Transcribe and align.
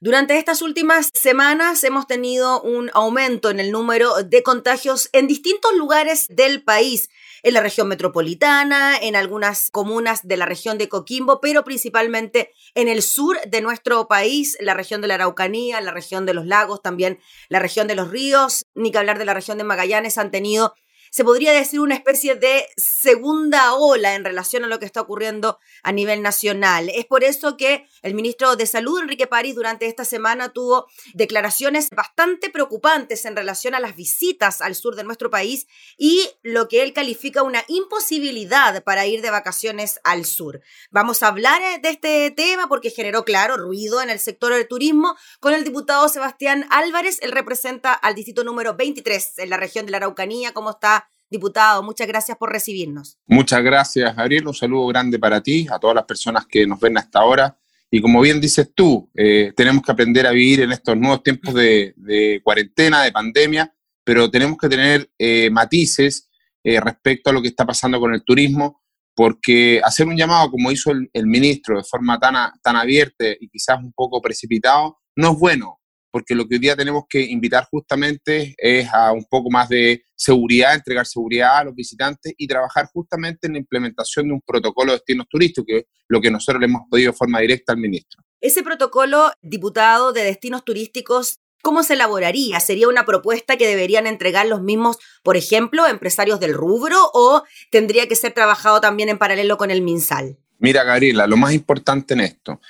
Durante 0.00 0.38
estas 0.38 0.62
últimas 0.62 1.10
semanas 1.12 1.82
hemos 1.82 2.06
tenido 2.06 2.62
un 2.62 2.88
aumento 2.94 3.50
en 3.50 3.58
el 3.58 3.72
número 3.72 4.22
de 4.22 4.44
contagios 4.44 5.10
en 5.12 5.26
distintos 5.26 5.74
lugares 5.74 6.26
del 6.28 6.62
país, 6.62 7.10
en 7.42 7.54
la 7.54 7.62
región 7.62 7.88
metropolitana, 7.88 8.96
en 8.96 9.16
algunas 9.16 9.72
comunas 9.72 10.20
de 10.22 10.36
la 10.36 10.46
región 10.46 10.78
de 10.78 10.88
Coquimbo, 10.88 11.40
pero 11.40 11.64
principalmente 11.64 12.52
en 12.76 12.86
el 12.86 13.02
sur 13.02 13.40
de 13.48 13.60
nuestro 13.60 14.06
país, 14.06 14.56
la 14.60 14.74
región 14.74 15.00
de 15.00 15.08
la 15.08 15.14
Araucanía, 15.14 15.80
la 15.80 15.90
región 15.90 16.26
de 16.26 16.34
los 16.34 16.46
lagos, 16.46 16.80
también 16.80 17.18
la 17.48 17.58
región 17.58 17.88
de 17.88 17.96
los 17.96 18.08
ríos, 18.08 18.66
ni 18.76 18.92
que 18.92 18.98
hablar 18.98 19.18
de 19.18 19.24
la 19.24 19.34
región 19.34 19.58
de 19.58 19.64
Magallanes, 19.64 20.16
han 20.16 20.30
tenido 20.30 20.74
se 21.10 21.24
podría 21.24 21.52
decir 21.52 21.80
una 21.80 21.94
especie 21.94 22.34
de 22.34 22.66
segunda 22.76 23.74
ola 23.74 24.14
en 24.14 24.24
relación 24.24 24.64
a 24.64 24.68
lo 24.68 24.78
que 24.78 24.86
está 24.86 25.00
ocurriendo 25.00 25.58
a 25.82 25.92
nivel 25.92 26.22
nacional. 26.22 26.90
Es 26.94 27.06
por 27.06 27.24
eso 27.24 27.56
que 27.56 27.86
el 28.02 28.14
ministro 28.14 28.56
de 28.56 28.66
Salud, 28.66 29.00
Enrique 29.00 29.26
París, 29.26 29.54
durante 29.54 29.86
esta 29.86 30.04
semana 30.04 30.52
tuvo 30.52 30.86
declaraciones 31.14 31.88
bastante 31.90 32.50
preocupantes 32.50 33.24
en 33.24 33.36
relación 33.36 33.74
a 33.74 33.80
las 33.80 33.96
visitas 33.96 34.60
al 34.60 34.74
sur 34.74 34.96
de 34.96 35.04
nuestro 35.04 35.30
país 35.30 35.66
y 35.96 36.28
lo 36.42 36.68
que 36.68 36.82
él 36.82 36.92
califica 36.92 37.42
una 37.42 37.64
imposibilidad 37.68 38.82
para 38.84 39.06
ir 39.06 39.22
de 39.22 39.30
vacaciones 39.30 40.00
al 40.04 40.24
sur. 40.24 40.60
Vamos 40.90 41.22
a 41.22 41.28
hablar 41.28 41.60
eh, 41.62 41.78
de 41.82 41.90
este 41.90 42.30
tema 42.30 42.68
porque 42.68 42.90
generó, 42.90 43.24
claro, 43.24 43.56
ruido 43.56 44.02
en 44.02 44.10
el 44.10 44.18
sector 44.18 44.52
del 44.52 44.68
turismo 44.68 45.16
con 45.40 45.54
el 45.54 45.64
diputado 45.64 46.08
Sebastián 46.08 46.66
Álvarez. 46.70 47.18
Él 47.22 47.32
representa 47.32 47.92
al 47.92 48.14
distrito 48.14 48.44
número 48.44 48.74
23 48.74 49.38
en 49.38 49.50
la 49.50 49.56
región 49.56 49.86
de 49.86 49.92
la 49.92 49.98
Araucanía. 49.98 50.52
¿Cómo 50.52 50.70
está? 50.70 51.07
Diputado, 51.30 51.82
muchas 51.82 52.06
gracias 52.06 52.38
por 52.38 52.50
recibirnos. 52.50 53.18
Muchas 53.26 53.62
gracias, 53.62 54.16
Gabriel. 54.16 54.46
Un 54.46 54.54
saludo 54.54 54.86
grande 54.86 55.18
para 55.18 55.42
ti, 55.42 55.66
a 55.70 55.78
todas 55.78 55.94
las 55.94 56.04
personas 56.04 56.46
que 56.46 56.66
nos 56.66 56.80
ven 56.80 56.96
hasta 56.96 57.18
ahora. 57.18 57.58
Y 57.90 58.00
como 58.00 58.20
bien 58.22 58.40
dices 58.40 58.72
tú, 58.74 59.10
eh, 59.14 59.52
tenemos 59.54 59.82
que 59.82 59.92
aprender 59.92 60.26
a 60.26 60.30
vivir 60.30 60.60
en 60.60 60.72
estos 60.72 60.96
nuevos 60.96 61.22
tiempos 61.22 61.52
de, 61.54 62.40
cuarentena, 62.42 63.02
de 63.02 63.12
pandemia, 63.12 63.74
pero 64.04 64.30
tenemos 64.30 64.56
que 64.56 64.68
tener 64.68 65.10
eh, 65.18 65.50
matices 65.50 66.30
eh, 66.64 66.80
respecto 66.80 67.28
a 67.28 67.32
lo 67.32 67.42
que 67.42 67.48
está 67.48 67.66
pasando 67.66 68.00
con 68.00 68.14
el 68.14 68.24
turismo, 68.24 68.82
porque 69.14 69.82
hacer 69.84 70.06
un 70.06 70.16
llamado 70.16 70.50
como 70.50 70.70
hizo 70.70 70.92
el, 70.92 71.10
el 71.12 71.26
ministro 71.26 71.76
de 71.76 71.84
forma 71.84 72.18
tan, 72.18 72.34
tan 72.62 72.76
abierta 72.76 73.26
y 73.38 73.48
quizás 73.48 73.78
un 73.82 73.92
poco 73.92 74.22
precipitado, 74.22 74.98
no 75.16 75.32
es 75.32 75.38
bueno 75.38 75.77
porque 76.18 76.34
lo 76.34 76.48
que 76.48 76.56
hoy 76.56 76.58
día 76.58 76.74
tenemos 76.74 77.04
que 77.08 77.20
invitar 77.20 77.68
justamente 77.70 78.56
es 78.58 78.88
a 78.92 79.12
un 79.12 79.24
poco 79.30 79.50
más 79.50 79.68
de 79.68 80.02
seguridad, 80.16 80.74
entregar 80.74 81.06
seguridad 81.06 81.58
a 81.58 81.64
los 81.64 81.76
visitantes 81.76 82.34
y 82.36 82.48
trabajar 82.48 82.86
justamente 82.92 83.46
en 83.46 83.52
la 83.52 83.60
implementación 83.60 84.26
de 84.26 84.34
un 84.34 84.40
protocolo 84.44 84.90
de 84.90 84.98
destinos 84.98 85.28
turísticos, 85.30 85.64
que 85.64 85.78
es 85.78 85.84
lo 86.08 86.20
que 86.20 86.32
nosotros 86.32 86.60
le 86.60 86.66
hemos 86.66 86.82
pedido 86.90 87.12
de 87.12 87.16
forma 87.16 87.38
directa 87.38 87.72
al 87.72 87.78
ministro. 87.78 88.20
Ese 88.40 88.64
protocolo, 88.64 89.30
diputado, 89.42 90.12
de 90.12 90.24
destinos 90.24 90.64
turísticos, 90.64 91.38
¿cómo 91.62 91.84
se 91.84 91.94
elaboraría? 91.94 92.58
¿Sería 92.58 92.88
una 92.88 93.06
propuesta 93.06 93.56
que 93.56 93.68
deberían 93.68 94.08
entregar 94.08 94.46
los 94.46 94.60
mismos, 94.60 94.98
por 95.22 95.36
ejemplo, 95.36 95.86
empresarios 95.86 96.40
del 96.40 96.52
rubro 96.52 96.96
o 97.14 97.44
tendría 97.70 98.08
que 98.08 98.16
ser 98.16 98.32
trabajado 98.32 98.80
también 98.80 99.08
en 99.08 99.18
paralelo 99.18 99.56
con 99.56 99.70
el 99.70 99.82
MinSal? 99.82 100.36
Mira, 100.58 100.82
Gabriela, 100.82 101.28
lo 101.28 101.36
más 101.36 101.52
importante 101.52 102.14
en 102.14 102.20
esto 102.20 102.60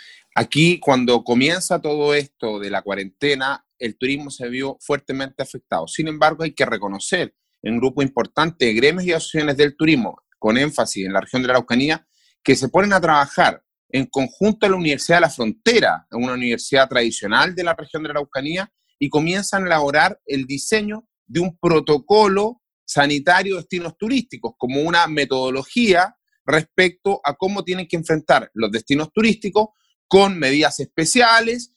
Aquí, 0.41 0.78
cuando 0.78 1.25
comienza 1.25 1.83
todo 1.83 2.14
esto 2.14 2.61
de 2.61 2.70
la 2.70 2.83
cuarentena, 2.83 3.67
el 3.77 3.98
turismo 3.98 4.31
se 4.31 4.48
vio 4.48 4.77
fuertemente 4.81 5.42
afectado. 5.42 5.89
Sin 5.89 6.06
embargo, 6.06 6.44
hay 6.44 6.53
que 6.53 6.64
reconocer 6.64 7.34
en 7.61 7.78
grupo 7.78 8.03
importante 8.03 8.66
de 8.66 8.75
gremios 8.75 9.05
y 9.05 9.12
asociaciones 9.12 9.56
del 9.56 9.77
turismo, 9.77 10.22
con 10.39 10.56
énfasis 10.56 11.06
en 11.06 11.12
la 11.12 11.22
región 11.22 11.42
de 11.42 11.48
la 11.48 11.55
Araucanía, 11.55 12.06
que 12.44 12.55
se 12.55 12.69
ponen 12.69 12.92
a 12.92 13.00
trabajar 13.00 13.64
en 13.89 14.06
conjunto 14.06 14.64
a 14.64 14.69
la 14.69 14.77
Universidad 14.77 15.16
de 15.16 15.22
la 15.22 15.31
Frontera, 15.31 16.06
una 16.12 16.34
universidad 16.34 16.89
tradicional 16.89 17.56
de 17.56 17.64
la 17.64 17.75
región 17.75 18.05
de 18.05 18.11
la 18.11 18.12
Araucanía, 18.12 18.72
y 19.00 19.09
comienzan 19.09 19.64
a 19.64 19.66
elaborar 19.66 20.20
el 20.25 20.47
diseño 20.47 21.09
de 21.27 21.41
un 21.41 21.59
protocolo 21.59 22.62
sanitario 22.84 23.56
de 23.56 23.62
destinos 23.62 23.98
turísticos, 23.98 24.53
como 24.56 24.83
una 24.83 25.09
metodología 25.09 26.15
respecto 26.47 27.21
a 27.25 27.34
cómo 27.34 27.65
tienen 27.65 27.88
que 27.88 27.97
enfrentar 27.97 28.53
los 28.54 28.71
destinos 28.71 29.12
turísticos 29.12 29.71
con 30.08 30.38
medidas 30.38 30.80
especiales, 30.80 31.72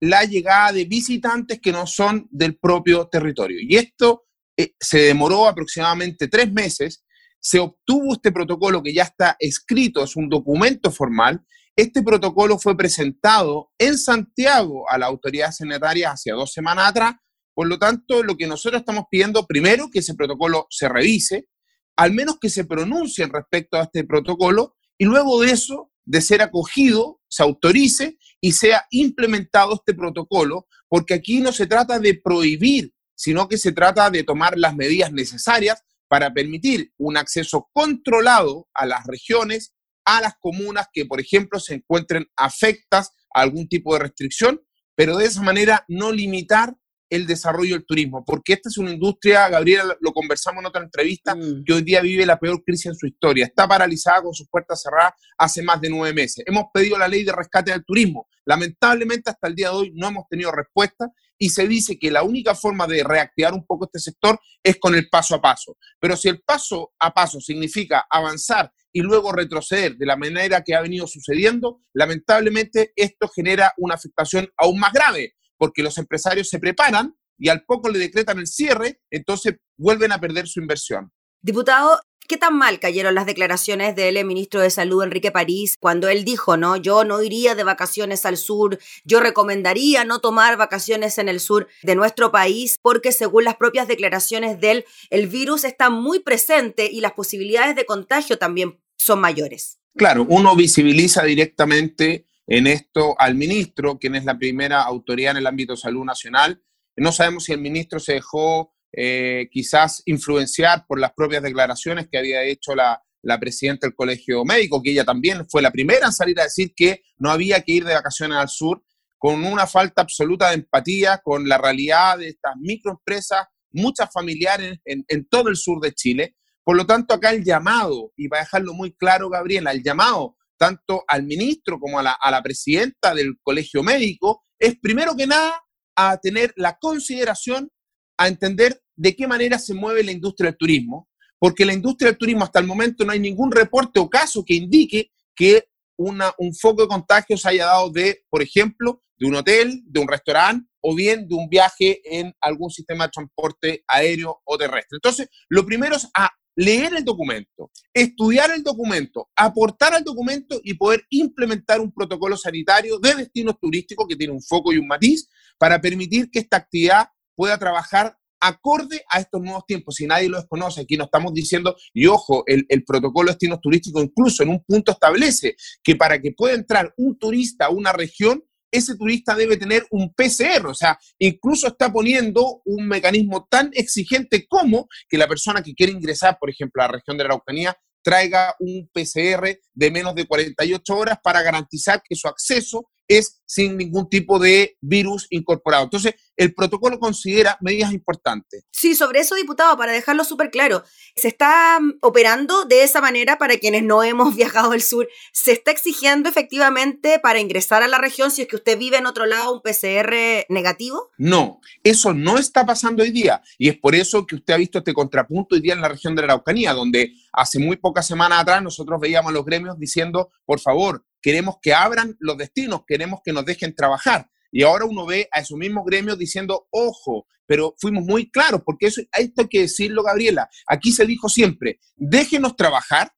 la 0.00 0.24
llegada 0.24 0.72
de 0.72 0.84
visitantes 0.84 1.60
que 1.60 1.72
no 1.72 1.86
son 1.86 2.28
del 2.30 2.58
propio 2.58 3.08
territorio. 3.08 3.58
Y 3.60 3.76
esto 3.76 4.26
eh, 4.56 4.74
se 4.78 4.98
demoró 4.98 5.48
aproximadamente 5.48 6.28
tres 6.28 6.52
meses, 6.52 7.04
se 7.40 7.58
obtuvo 7.60 8.14
este 8.14 8.32
protocolo 8.32 8.82
que 8.82 8.92
ya 8.92 9.04
está 9.04 9.36
escrito, 9.38 10.02
es 10.02 10.16
un 10.16 10.28
documento 10.28 10.90
formal. 10.90 11.44
Este 11.76 12.02
protocolo 12.02 12.58
fue 12.58 12.76
presentado 12.76 13.70
en 13.78 13.96
Santiago 13.96 14.90
a 14.90 14.98
la 14.98 15.06
autoridad 15.06 15.52
sanitaria 15.52 16.10
hace 16.10 16.30
dos 16.32 16.52
semanas 16.52 16.88
atrás. 16.88 17.14
Por 17.54 17.68
lo 17.68 17.78
tanto, 17.78 18.22
lo 18.22 18.36
que 18.36 18.46
nosotros 18.46 18.80
estamos 18.80 19.04
pidiendo, 19.10 19.46
primero, 19.46 19.88
que 19.90 20.00
ese 20.00 20.14
protocolo 20.14 20.66
se 20.70 20.88
revise, 20.88 21.48
al 21.96 22.12
menos 22.12 22.38
que 22.40 22.50
se 22.50 22.64
pronuncien 22.64 23.30
respecto 23.32 23.78
a 23.78 23.84
este 23.84 24.04
protocolo, 24.04 24.76
y 24.98 25.04
luego 25.04 25.40
de 25.40 25.52
eso 25.52 25.90
de 26.06 26.20
ser 26.20 26.40
acogido, 26.40 27.20
se 27.28 27.42
autorice 27.42 28.16
y 28.40 28.52
sea 28.52 28.86
implementado 28.90 29.74
este 29.74 29.92
protocolo, 29.92 30.66
porque 30.88 31.14
aquí 31.14 31.40
no 31.40 31.52
se 31.52 31.66
trata 31.66 31.98
de 31.98 32.14
prohibir, 32.14 32.94
sino 33.14 33.48
que 33.48 33.58
se 33.58 33.72
trata 33.72 34.10
de 34.10 34.22
tomar 34.22 34.56
las 34.56 34.74
medidas 34.74 35.12
necesarias 35.12 35.82
para 36.08 36.32
permitir 36.32 36.92
un 36.96 37.16
acceso 37.16 37.68
controlado 37.72 38.68
a 38.72 38.86
las 38.86 39.04
regiones, 39.06 39.74
a 40.04 40.20
las 40.20 40.34
comunas 40.38 40.86
que, 40.92 41.04
por 41.04 41.20
ejemplo, 41.20 41.58
se 41.58 41.74
encuentren 41.74 42.26
afectas 42.36 43.10
a 43.34 43.40
algún 43.40 43.68
tipo 43.68 43.92
de 43.94 44.00
restricción, 44.00 44.62
pero 44.94 45.16
de 45.16 45.26
esa 45.26 45.42
manera 45.42 45.84
no 45.88 46.12
limitar 46.12 46.76
el 47.08 47.26
desarrollo 47.26 47.74
del 47.74 47.86
turismo, 47.86 48.24
porque 48.24 48.54
esta 48.54 48.68
es 48.68 48.78
una 48.78 48.92
industria, 48.92 49.48
Gabriela, 49.48 49.96
lo 50.00 50.12
conversamos 50.12 50.60
en 50.60 50.66
otra 50.66 50.82
entrevista, 50.82 51.34
mm. 51.34 51.64
que 51.64 51.72
hoy 51.72 51.82
día 51.82 52.00
vive 52.00 52.26
la 52.26 52.38
peor 52.38 52.62
crisis 52.64 52.86
en 52.86 52.94
su 52.94 53.06
historia. 53.06 53.46
Está 53.46 53.68
paralizada 53.68 54.22
con 54.22 54.34
sus 54.34 54.48
puertas 54.48 54.82
cerradas 54.82 55.14
hace 55.38 55.62
más 55.62 55.80
de 55.80 55.90
nueve 55.90 56.14
meses. 56.14 56.44
Hemos 56.46 56.64
pedido 56.72 56.98
la 56.98 57.08
ley 57.08 57.24
de 57.24 57.32
rescate 57.32 57.70
del 57.70 57.84
turismo. 57.84 58.28
Lamentablemente, 58.44 59.30
hasta 59.30 59.48
el 59.48 59.54
día 59.54 59.70
de 59.70 59.76
hoy 59.76 59.92
no 59.94 60.08
hemos 60.08 60.28
tenido 60.28 60.52
respuesta 60.52 61.10
y 61.38 61.50
se 61.50 61.68
dice 61.68 61.98
que 61.98 62.10
la 62.10 62.22
única 62.22 62.54
forma 62.54 62.86
de 62.86 63.04
reactivar 63.04 63.52
un 63.52 63.66
poco 63.66 63.86
este 63.86 63.98
sector 63.98 64.38
es 64.62 64.76
con 64.78 64.94
el 64.94 65.08
paso 65.08 65.34
a 65.34 65.40
paso. 65.40 65.76
Pero 66.00 66.16
si 66.16 66.28
el 66.28 66.40
paso 66.40 66.92
a 66.98 67.12
paso 67.12 67.40
significa 67.40 68.06
avanzar 68.08 68.72
y 68.92 69.00
luego 69.00 69.32
retroceder 69.32 69.96
de 69.96 70.06
la 70.06 70.16
manera 70.16 70.62
que 70.62 70.74
ha 70.74 70.80
venido 70.80 71.06
sucediendo, 71.06 71.80
lamentablemente 71.92 72.92
esto 72.96 73.28
genera 73.28 73.74
una 73.76 73.94
afectación 73.94 74.48
aún 74.56 74.80
más 74.80 74.92
grave 74.92 75.34
porque 75.58 75.82
los 75.82 75.98
empresarios 75.98 76.48
se 76.48 76.58
preparan 76.58 77.16
y 77.38 77.48
al 77.48 77.64
poco 77.64 77.88
le 77.88 77.98
decretan 77.98 78.38
el 78.38 78.46
cierre, 78.46 79.00
entonces 79.10 79.56
vuelven 79.76 80.12
a 80.12 80.20
perder 80.20 80.48
su 80.48 80.60
inversión. 80.60 81.12
Diputado, 81.42 82.00
¿qué 82.26 82.36
tan 82.36 82.56
mal 82.56 82.80
cayeron 82.80 83.14
las 83.14 83.26
declaraciones 83.26 83.94
del 83.94 84.24
ministro 84.24 84.60
de 84.60 84.70
Salud, 84.70 85.02
Enrique 85.02 85.30
París, 85.30 85.76
cuando 85.78 86.08
él 86.08 86.24
dijo, 86.24 86.56
no, 86.56 86.76
yo 86.76 87.04
no 87.04 87.22
iría 87.22 87.54
de 87.54 87.62
vacaciones 87.62 88.24
al 88.26 88.36
sur, 88.36 88.78
yo 89.04 89.20
recomendaría 89.20 90.04
no 90.04 90.20
tomar 90.20 90.56
vacaciones 90.56 91.18
en 91.18 91.28
el 91.28 91.40
sur 91.40 91.68
de 91.82 91.94
nuestro 91.94 92.32
país, 92.32 92.78
porque 92.82 93.12
según 93.12 93.44
las 93.44 93.56
propias 93.56 93.86
declaraciones 93.86 94.60
de 94.60 94.70
él, 94.70 94.84
el 95.10 95.26
virus 95.28 95.64
está 95.64 95.90
muy 95.90 96.20
presente 96.20 96.88
y 96.90 97.00
las 97.00 97.12
posibilidades 97.12 97.76
de 97.76 97.86
contagio 97.86 98.38
también 98.38 98.80
son 98.96 99.20
mayores? 99.20 99.78
Claro, 99.94 100.26
uno 100.28 100.54
visibiliza 100.56 101.22
directamente 101.22 102.26
en 102.46 102.66
esto 102.66 103.14
al 103.18 103.34
ministro, 103.34 103.98
quien 103.98 104.14
es 104.14 104.24
la 104.24 104.38
primera 104.38 104.82
autoridad 104.82 105.32
en 105.32 105.38
el 105.38 105.46
ámbito 105.46 105.72
de 105.74 105.78
salud 105.78 106.04
nacional. 106.04 106.62
No 106.96 107.12
sabemos 107.12 107.44
si 107.44 107.52
el 107.52 107.60
ministro 107.60 107.98
se 107.98 108.14
dejó 108.14 108.74
eh, 108.92 109.48
quizás 109.50 110.02
influenciar 110.06 110.86
por 110.86 111.00
las 111.00 111.12
propias 111.12 111.42
declaraciones 111.42 112.08
que 112.10 112.18
había 112.18 112.42
hecho 112.42 112.74
la, 112.74 113.02
la 113.22 113.38
presidenta 113.40 113.86
del 113.86 113.96
Colegio 113.96 114.44
Médico, 114.44 114.80
que 114.82 114.92
ella 114.92 115.04
también 115.04 115.46
fue 115.48 115.60
la 115.60 115.72
primera 115.72 116.06
en 116.06 116.12
salir 116.12 116.40
a 116.40 116.44
decir 116.44 116.72
que 116.74 117.02
no 117.18 117.30
había 117.30 117.60
que 117.62 117.72
ir 117.72 117.84
de 117.84 117.94
vacaciones 117.94 118.38
al 118.38 118.48
sur, 118.48 118.82
con 119.18 119.44
una 119.44 119.66
falta 119.66 120.02
absoluta 120.02 120.48
de 120.48 120.56
empatía 120.56 121.18
con 121.22 121.48
la 121.48 121.58
realidad 121.58 122.18
de 122.18 122.28
estas 122.28 122.54
microempresas, 122.58 123.46
muchas 123.72 124.10
familiares 124.12 124.78
en, 124.84 125.28
todo 125.28 125.48
el 125.48 125.56
sur 125.56 125.80
de 125.80 125.92
Chile. 125.92 126.36
Por 126.62 126.76
lo 126.76 126.86
tanto, 126.86 127.14
acá 127.14 127.30
el 127.30 127.44
llamado, 127.44 128.12
y 128.16 128.28
para 128.28 128.42
dejarlo 128.42 128.74
muy 128.74 128.92
claro, 128.92 129.28
Gabriela, 129.28 129.72
el 129.72 129.82
llamado 129.82 130.36
tanto 130.58 131.04
al 131.08 131.24
ministro 131.24 131.78
como 131.78 131.98
a 131.98 132.02
la, 132.02 132.42
presidenta 132.42 133.14
del 133.14 133.36
colegio 133.42 133.82
médico, 133.82 134.44
es 134.58 134.78
primero 134.78 135.16
que 135.16 135.26
nada 135.26 135.62
a 135.96 136.18
tener 136.18 136.52
la 136.56 136.76
consideración, 136.78 137.70
a 138.18 138.28
entender 138.28 138.80
de 138.96 139.14
qué 139.14 139.26
manera 139.26 139.58
se 139.58 139.74
mueve 139.74 140.02
la 140.02 140.12
industria 140.12 140.50
del 140.50 140.58
turismo, 140.58 141.08
porque 141.38 141.66
la 141.66 141.74
industria 141.74 142.10
del 142.10 142.18
turismo 142.18 142.44
hasta 142.44 142.60
el 142.60 142.66
momento 142.66 143.04
no 143.04 143.12
hay 143.12 143.20
ningún 143.20 143.52
reporte 143.52 144.00
o 144.00 144.08
caso 144.08 144.44
que 144.44 144.54
indique 144.54 145.10
que 145.34 145.64
un 145.98 146.20
foco 146.58 146.82
de 146.82 146.88
contagio 146.88 147.36
se 147.36 147.48
haya 147.48 147.66
dado 147.66 147.90
de, 147.90 148.24
por 148.28 148.42
ejemplo, 148.42 149.02
de 149.18 149.26
un 149.26 149.34
hotel, 149.34 149.82
de 149.86 150.00
un 150.00 150.08
restaurante 150.08 150.68
o 150.80 150.94
bien 150.94 151.26
de 151.26 151.34
un 151.34 151.48
viaje 151.48 152.00
en 152.04 152.34
algún 152.40 152.70
sistema 152.70 153.04
de 153.06 153.10
transporte 153.10 153.84
aéreo 153.88 154.40
o 154.44 154.58
terrestre. 154.58 154.96
Entonces, 154.96 155.28
lo 155.48 155.64
primero 155.64 155.96
es 155.96 156.08
a 156.14 156.30
leer 156.56 156.94
el 156.96 157.04
documento, 157.04 157.70
estudiar 157.92 158.50
el 158.50 158.62
documento, 158.62 159.28
aportar 159.36 159.94
al 159.94 160.02
documento 160.02 160.58
y 160.64 160.74
poder 160.74 161.04
implementar 161.10 161.80
un 161.80 161.92
protocolo 161.92 162.36
sanitario 162.36 162.98
de 162.98 163.14
destinos 163.14 163.56
turísticos 163.60 164.06
que 164.08 164.16
tiene 164.16 164.32
un 164.32 164.42
foco 164.42 164.72
y 164.72 164.78
un 164.78 164.88
matiz 164.88 165.28
para 165.58 165.80
permitir 165.80 166.30
que 166.30 166.38
esta 166.38 166.56
actividad 166.56 167.08
pueda 167.34 167.58
trabajar 167.58 168.18
acorde 168.40 169.02
a 169.10 169.20
estos 169.20 169.40
nuevos 169.42 169.64
tiempos. 169.66 169.96
Si 169.96 170.06
nadie 170.06 170.28
lo 170.28 170.38
desconoce, 170.38 170.82
aquí 170.82 170.96
no 170.96 171.04
estamos 171.04 171.32
diciendo, 171.34 171.76
y 171.92 172.06
ojo, 172.06 172.44
el, 172.46 172.66
protocolo 172.84 173.28
de 173.28 173.32
destinos 173.34 173.60
turísticos 173.60 174.02
incluso 174.02 174.42
en 174.42 174.50
un 174.50 174.64
punto 174.64 174.92
establece 174.92 175.56
que 175.82 175.96
para 175.96 176.20
que 176.20 176.32
pueda 176.32 176.54
entrar 176.54 176.92
un 176.96 177.18
turista 177.18 177.66
a 177.66 177.70
una 177.70 177.92
región, 177.92 178.44
ese 178.76 178.96
turista 178.96 179.34
debe 179.34 179.56
tener 179.56 179.86
un 179.90 180.12
PCR, 180.12 180.66
o 180.66 180.74
sea, 180.74 180.98
incluso 181.18 181.68
está 181.68 181.92
poniendo 181.92 182.62
un 182.64 182.86
mecanismo 182.86 183.46
tan 183.50 183.70
exigente 183.72 184.46
como 184.46 184.88
que 185.08 185.18
la 185.18 185.28
persona 185.28 185.62
que 185.62 185.74
quiere 185.74 185.92
ingresar, 185.92 186.38
por 186.38 186.50
ejemplo, 186.50 186.82
a 186.82 186.86
la 186.86 186.92
región 186.92 187.16
de 187.16 187.24
la 187.24 187.28
Araucanía, 187.28 187.76
traiga 188.02 188.54
un 188.60 188.88
PCR 188.92 189.58
de 189.74 189.90
menos 189.90 190.14
de 190.14 190.26
48 190.26 190.96
horas 190.96 191.18
para 191.22 191.42
garantizar 191.42 192.02
que 192.08 192.14
su 192.14 192.28
acceso 192.28 192.88
es 193.08 193.42
sin 193.46 193.76
ningún 193.76 194.08
tipo 194.08 194.38
de 194.38 194.76
virus 194.80 195.26
incorporado. 195.30 195.84
Entonces, 195.84 196.14
el 196.36 196.54
protocolo 196.54 196.98
considera 196.98 197.56
medidas 197.60 197.92
importantes. 197.92 198.64
Sí, 198.72 198.94
sobre 198.94 199.20
eso, 199.20 199.34
diputado, 199.36 199.76
para 199.76 199.92
dejarlo 199.92 200.24
súper 200.24 200.50
claro, 200.50 200.82
se 201.14 201.28
está 201.28 201.78
mm, 201.80 201.98
operando 202.02 202.64
de 202.64 202.82
esa 202.82 203.00
manera 203.00 203.38
para 203.38 203.56
quienes 203.56 203.82
no 203.84 204.02
hemos 204.02 204.34
viajado 204.36 204.72
al 204.72 204.82
sur. 204.82 205.08
Se 205.32 205.52
está 205.52 205.70
exigiendo 205.70 206.28
efectivamente 206.28 207.18
para 207.20 207.40
ingresar 207.40 207.82
a 207.82 207.88
la 207.88 207.98
región 207.98 208.30
si 208.30 208.42
es 208.42 208.48
que 208.48 208.56
usted 208.56 208.78
vive 208.78 208.98
en 208.98 209.06
otro 209.06 209.26
lado 209.26 209.54
un 209.54 209.62
PCR 209.62 210.44
negativo. 210.48 211.10
No, 211.16 211.60
eso 211.82 212.12
no 212.12 212.38
está 212.38 212.66
pasando 212.66 213.02
hoy 213.02 213.10
día 213.10 213.42
y 213.58 213.68
es 213.68 213.78
por 213.78 213.94
eso 213.94 214.26
que 214.26 214.36
usted 214.36 214.54
ha 214.54 214.58
visto 214.58 214.78
este 214.78 214.92
contrapunto 214.92 215.54
hoy 215.54 215.60
día 215.60 215.74
en 215.74 215.80
la 215.80 215.88
región 215.88 216.14
de 216.14 216.22
la 216.22 216.26
Araucanía, 216.34 216.72
donde 216.72 217.12
hace 217.32 217.58
muy 217.58 217.76
pocas 217.76 218.06
semanas 218.06 218.40
atrás 218.40 218.62
nosotros 218.62 219.00
veíamos 219.00 219.30
a 219.30 219.34
los 219.34 219.44
gremios 219.44 219.78
diciendo, 219.78 220.30
por 220.44 220.60
favor, 220.60 221.04
queremos 221.20 221.56
que 221.60 221.74
abran 221.74 222.16
los 222.20 222.36
destinos, 222.36 222.82
queremos 222.86 223.20
que 223.24 223.32
nos 223.32 223.44
dejen 223.44 223.74
trabajar. 223.74 224.30
Y 224.52 224.62
ahora 224.62 224.84
uno 224.84 225.06
ve 225.06 225.28
a 225.32 225.40
esos 225.40 225.58
mismos 225.58 225.84
gremios 225.84 226.18
diciendo, 226.18 226.66
ojo, 226.70 227.26
pero 227.46 227.74
fuimos 227.78 228.04
muy 228.04 228.30
claros, 228.30 228.62
porque 228.64 228.86
eso, 228.86 229.00
esto 229.16 229.42
hay 229.42 229.48
que 229.48 229.60
decirlo, 229.60 230.02
Gabriela. 230.02 230.48
Aquí 230.66 230.92
se 230.92 231.06
dijo 231.06 231.28
siempre, 231.28 231.80
déjenos 231.94 232.56
trabajar, 232.56 233.12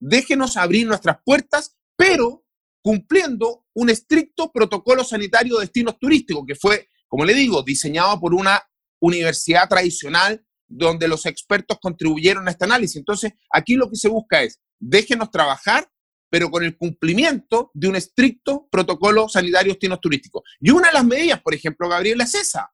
déjenos 0.00 0.56
abrir 0.56 0.86
nuestras 0.86 1.18
puertas, 1.24 1.76
pero 1.96 2.44
cumpliendo 2.82 3.66
un 3.74 3.90
estricto 3.90 4.52
protocolo 4.52 5.04
sanitario 5.04 5.56
de 5.56 5.62
destinos 5.62 5.98
turísticos, 5.98 6.44
que 6.46 6.54
fue, 6.54 6.88
como 7.08 7.24
le 7.24 7.34
digo, 7.34 7.62
diseñado 7.62 8.20
por 8.20 8.34
una 8.34 8.62
universidad 9.00 9.68
tradicional 9.68 10.46
donde 10.68 11.08
los 11.08 11.26
expertos 11.26 11.78
contribuyeron 11.80 12.46
a 12.46 12.50
este 12.50 12.64
análisis. 12.64 12.96
Entonces, 12.96 13.32
aquí 13.50 13.74
lo 13.74 13.88
que 13.90 13.96
se 13.96 14.08
busca 14.08 14.42
es, 14.42 14.60
déjenos 14.78 15.30
trabajar, 15.30 15.88
pero 16.30 16.50
con 16.50 16.64
el 16.64 16.76
cumplimiento 16.76 17.70
de 17.74 17.88
un 17.88 17.96
estricto 17.96 18.68
protocolo 18.70 19.28
sanitario 19.28 19.70
de 19.70 19.74
destinos 19.74 20.00
turísticos. 20.00 20.42
Y 20.60 20.70
una 20.70 20.88
de 20.88 20.94
las 20.94 21.04
medidas, 21.04 21.40
por 21.42 21.54
ejemplo, 21.54 21.88
Gabriela, 21.88 22.24
es 22.24 22.34
esa, 22.34 22.70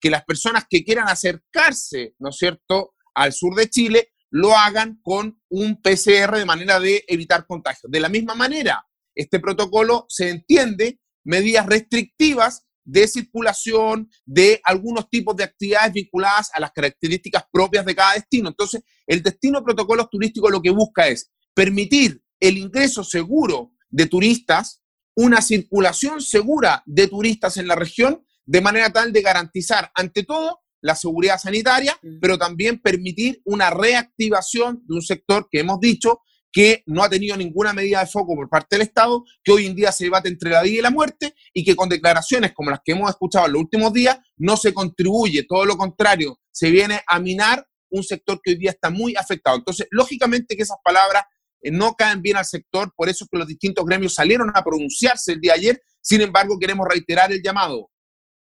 que 0.00 0.10
las 0.10 0.24
personas 0.24 0.66
que 0.68 0.84
quieran 0.84 1.08
acercarse, 1.08 2.14
¿no 2.18 2.30
es 2.30 2.36
cierto?, 2.36 2.94
al 3.14 3.32
sur 3.32 3.54
de 3.54 3.68
Chile, 3.68 4.12
lo 4.30 4.56
hagan 4.56 4.98
con 5.02 5.38
un 5.50 5.80
PCR 5.82 6.36
de 6.38 6.46
manera 6.46 6.80
de 6.80 7.04
evitar 7.06 7.46
contagios. 7.46 7.90
De 7.90 8.00
la 8.00 8.08
misma 8.08 8.34
manera, 8.34 8.86
este 9.14 9.38
protocolo 9.38 10.06
se 10.08 10.30
entiende 10.30 10.98
medidas 11.24 11.66
restrictivas 11.66 12.66
de 12.84 13.06
circulación 13.06 14.10
de 14.24 14.60
algunos 14.64 15.08
tipos 15.08 15.36
de 15.36 15.44
actividades 15.44 15.92
vinculadas 15.92 16.50
a 16.54 16.60
las 16.60 16.72
características 16.72 17.44
propias 17.52 17.84
de 17.84 17.94
cada 17.94 18.14
destino. 18.14 18.48
Entonces, 18.48 18.82
el 19.06 19.22
destino 19.22 19.62
protocolos 19.62 20.08
turísticos 20.10 20.50
lo 20.50 20.62
que 20.62 20.70
busca 20.70 21.06
es 21.08 21.30
permitir 21.54 22.22
el 22.42 22.58
ingreso 22.58 23.04
seguro 23.04 23.72
de 23.88 24.06
turistas, 24.06 24.82
una 25.14 25.40
circulación 25.40 26.20
segura 26.20 26.82
de 26.86 27.06
turistas 27.06 27.56
en 27.56 27.68
la 27.68 27.76
región, 27.76 28.26
de 28.44 28.60
manera 28.60 28.90
tal 28.90 29.12
de 29.12 29.22
garantizar, 29.22 29.92
ante 29.94 30.24
todo, 30.24 30.60
la 30.80 30.96
seguridad 30.96 31.38
sanitaria, 31.38 31.96
mm. 32.02 32.18
pero 32.20 32.36
también 32.36 32.80
permitir 32.80 33.40
una 33.44 33.70
reactivación 33.70 34.82
de 34.88 34.94
un 34.96 35.02
sector 35.02 35.46
que 35.48 35.60
hemos 35.60 35.78
dicho 35.78 36.20
que 36.50 36.82
no 36.86 37.04
ha 37.04 37.08
tenido 37.08 37.36
ninguna 37.36 37.72
medida 37.72 38.00
de 38.00 38.06
foco 38.06 38.34
por 38.34 38.50
parte 38.50 38.76
del 38.76 38.88
Estado, 38.88 39.24
que 39.44 39.52
hoy 39.52 39.66
en 39.66 39.76
día 39.76 39.92
se 39.92 40.04
debate 40.04 40.28
entre 40.28 40.50
la 40.50 40.62
vida 40.62 40.80
y 40.80 40.82
la 40.82 40.90
muerte 40.90 41.34
y 41.54 41.64
que 41.64 41.76
con 41.76 41.88
declaraciones 41.88 42.52
como 42.52 42.70
las 42.70 42.80
que 42.84 42.92
hemos 42.92 43.08
escuchado 43.08 43.46
en 43.46 43.52
los 43.52 43.62
últimos 43.62 43.92
días 43.92 44.18
no 44.36 44.56
se 44.56 44.74
contribuye, 44.74 45.44
todo 45.44 45.64
lo 45.64 45.76
contrario, 45.76 46.40
se 46.50 46.70
viene 46.70 47.02
a 47.06 47.20
minar 47.20 47.66
un 47.90 48.02
sector 48.02 48.40
que 48.42 48.50
hoy 48.50 48.58
día 48.58 48.70
está 48.70 48.90
muy 48.90 49.14
afectado. 49.14 49.56
Entonces, 49.56 49.86
lógicamente 49.90 50.56
que 50.56 50.64
esas 50.64 50.78
palabras 50.82 51.22
no 51.70 51.94
caen 51.94 52.22
bien 52.22 52.36
al 52.36 52.44
sector, 52.44 52.92
por 52.96 53.08
eso 53.08 53.24
es 53.24 53.30
que 53.30 53.38
los 53.38 53.46
distintos 53.46 53.84
gremios 53.84 54.14
salieron 54.14 54.50
a 54.54 54.64
pronunciarse 54.64 55.32
el 55.32 55.40
día 55.40 55.52
de 55.52 55.58
ayer. 55.58 55.82
Sin 56.00 56.20
embargo, 56.20 56.58
queremos 56.58 56.86
reiterar 56.88 57.32
el 57.32 57.42
llamado 57.42 57.90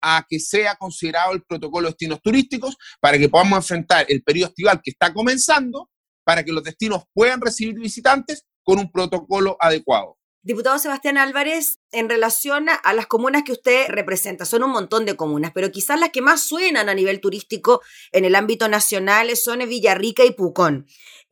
a 0.01 0.25
que 0.29 0.39
sea 0.39 0.75
considerado 0.75 1.33
el 1.33 1.43
protocolo 1.43 1.87
de 1.87 1.93
destinos 1.93 2.21
turísticos 2.21 2.75
para 2.99 3.17
que 3.17 3.29
podamos 3.29 3.57
enfrentar 3.57 4.05
el 4.09 4.21
periodo 4.23 4.49
estival 4.49 4.81
que 4.83 4.91
está 4.91 5.13
comenzando, 5.13 5.89
para 6.23 6.43
que 6.43 6.51
los 6.51 6.63
destinos 6.63 7.03
puedan 7.13 7.41
recibir 7.41 7.75
visitantes 7.75 8.45
con 8.63 8.79
un 8.79 8.91
protocolo 8.91 9.57
adecuado. 9.59 10.17
Diputado 10.45 10.77
Sebastián 10.77 11.17
Álvarez, 11.17 11.79
en 11.91 12.07
relación 12.07 12.67
a 12.69 12.93
las 12.93 13.07
comunas 13.07 13.41
que 13.41 13.51
usted 13.51 13.87
representa, 13.87 14.45
son 14.45 14.61
un 14.61 14.69
montón 14.69 15.03
de 15.03 15.15
comunas, 15.15 15.51
pero 15.55 15.71
quizás 15.71 15.99
las 15.99 16.11
que 16.11 16.21
más 16.21 16.41
suenan 16.41 16.87
a 16.87 16.93
nivel 16.93 17.19
turístico 17.19 17.81
en 18.11 18.25
el 18.25 18.35
ámbito 18.35 18.67
nacional 18.67 19.35
son 19.37 19.67
Villarrica 19.67 20.23
y 20.23 20.33
Pucón. 20.33 20.85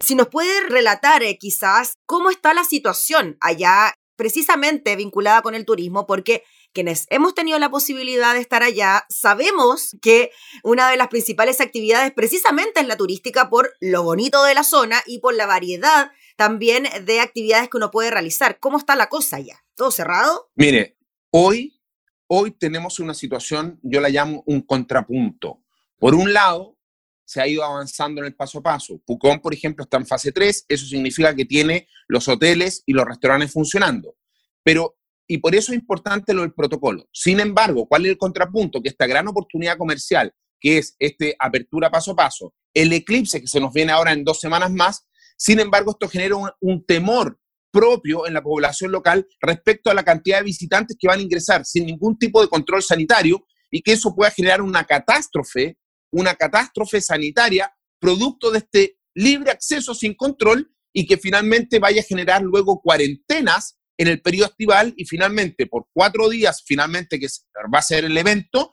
Si 0.04 0.16
nos 0.16 0.28
puede 0.28 0.68
relatar 0.68 1.24
eh, 1.24 1.38
quizás 1.38 1.94
cómo 2.06 2.30
está 2.30 2.54
la 2.54 2.66
situación 2.66 3.38
allá, 3.40 3.94
precisamente 4.18 4.98
vinculada 4.98 5.42
con 5.42 5.56
el 5.56 5.66
turismo, 5.66 6.06
porque 6.06 6.44
quienes 6.74 7.06
hemos 7.10 7.34
tenido 7.34 7.58
la 7.58 7.70
posibilidad 7.70 8.34
de 8.34 8.42
estar 8.42 8.64
allá, 8.64 9.06
sabemos 9.08 9.96
que 10.02 10.32
una 10.64 10.90
de 10.90 10.98
las 10.98 11.08
principales 11.08 11.62
actividades 11.62 12.12
precisamente 12.12 12.82
es 12.82 12.88
la 12.88 12.98
turística 12.98 13.50
por 13.50 13.74
lo 13.80 14.04
bonito 14.04 14.44
de 14.44 14.56
la 14.56 14.64
zona 14.64 15.02
y 15.06 15.20
por 15.20 15.36
la 15.36 15.46
variedad 15.46 16.12
también 16.36 16.88
de 17.06 17.22
actividades 17.22 17.70
que 17.70 17.78
uno 17.78 17.92
puede 17.92 18.12
realizar. 18.12 18.60
¿Cómo 18.60 18.78
está 18.78 18.96
la 18.96 19.08
cosa 19.08 19.38
allá? 19.38 19.64
¿Todo 19.76 19.92
cerrado? 19.92 20.50
Mire, 20.56 20.98
hoy, 21.30 21.80
hoy 22.28 22.52
tenemos 22.52 23.00
una 23.00 23.14
situación, 23.14 23.80
yo 23.84 24.02
la 24.02 24.10
llamo 24.10 24.44
un 24.48 24.62
contrapunto. 24.64 25.62
Por 26.00 26.16
un 26.16 26.34
lado, 26.34 26.73
se 27.34 27.42
ha 27.42 27.48
ido 27.48 27.64
avanzando 27.64 28.22
en 28.22 28.28
el 28.28 28.36
paso 28.36 28.60
a 28.60 28.62
paso. 28.62 29.02
Pucón, 29.04 29.40
por 29.40 29.56
ejemplo, 29.56 29.84
está 29.84 29.98
en 29.98 30.06
fase 30.06 30.32
3, 30.32 30.66
eso 30.70 30.86
significa 30.86 31.36
que 31.36 31.46
tiene 31.46 31.88
los 32.08 32.28
hoteles 32.28 32.84
y 32.86 32.94
los 32.94 33.06
restaurantes 33.06 33.52
funcionando. 33.52 34.16
Pero, 34.62 34.98
y 35.28 35.40
por 35.40 35.56
eso 35.56 35.72
es 35.72 35.80
importante 35.80 36.36
lo 36.36 36.42
del 36.42 36.54
protocolo. 36.54 37.08
Sin 37.12 37.40
embargo, 37.40 37.88
¿cuál 37.88 38.06
es 38.06 38.12
el 38.12 38.18
contrapunto? 38.20 38.84
Que 38.84 38.90
esta 38.90 39.08
gran 39.08 39.28
oportunidad 39.28 39.78
comercial, 39.78 40.32
que 40.60 40.78
es 40.78 40.96
este 41.00 41.36
apertura 41.40 41.90
paso 41.90 42.12
a 42.12 42.16
paso, 42.16 42.54
el 42.72 42.94
eclipse 42.94 43.42
que 43.42 43.48
se 43.48 43.60
nos 43.60 43.74
viene 43.74 43.92
ahora 43.92 44.14
en 44.14 44.24
dos 44.24 44.40
semanas 44.40 44.72
más, 44.72 45.08
sin 45.36 45.60
embargo, 45.60 45.92
esto 45.92 46.08
genera 46.08 46.36
un, 46.36 46.52
un 46.62 46.86
temor 46.86 47.40
propio 47.72 48.28
en 48.28 48.36
la 48.36 48.44
población 48.44 48.92
local 48.92 49.28
respecto 49.42 49.90
a 49.90 49.96
la 49.96 50.04
cantidad 50.04 50.38
de 50.38 50.44
visitantes 50.44 50.96
que 51.00 51.08
van 51.08 51.18
a 51.18 51.24
ingresar 51.24 51.66
sin 51.66 51.88
ningún 51.88 52.16
tipo 52.20 52.40
de 52.40 52.48
control 52.48 52.84
sanitario 52.84 53.44
y 53.72 53.82
que 53.82 53.94
eso 53.94 54.14
pueda 54.16 54.30
generar 54.30 54.62
una 54.62 54.84
catástrofe 54.84 55.80
una 56.14 56.36
catástrofe 56.36 57.02
sanitaria 57.02 57.76
producto 58.00 58.52
de 58.52 58.60
este 58.60 59.00
libre 59.16 59.52
acceso 59.52 59.94
sin 59.94 60.14
control 60.14 60.72
y 60.94 61.06
que 61.08 61.18
finalmente 61.18 61.80
vaya 61.80 62.02
a 62.02 62.06
generar 62.06 62.42
luego 62.42 62.82
cuarentenas 62.82 63.80
en 63.98 64.08
el 64.08 64.22
periodo 64.22 64.50
estival 64.50 64.94
y 64.96 65.06
finalmente 65.06 65.66
por 65.66 65.88
cuatro 65.94 66.30
días, 66.30 66.64
finalmente 66.66 67.20
que 67.20 67.28
va 67.74 67.80
a 67.80 67.84
ser 67.84 68.06
el 68.06 68.18
evento, 68.18 68.72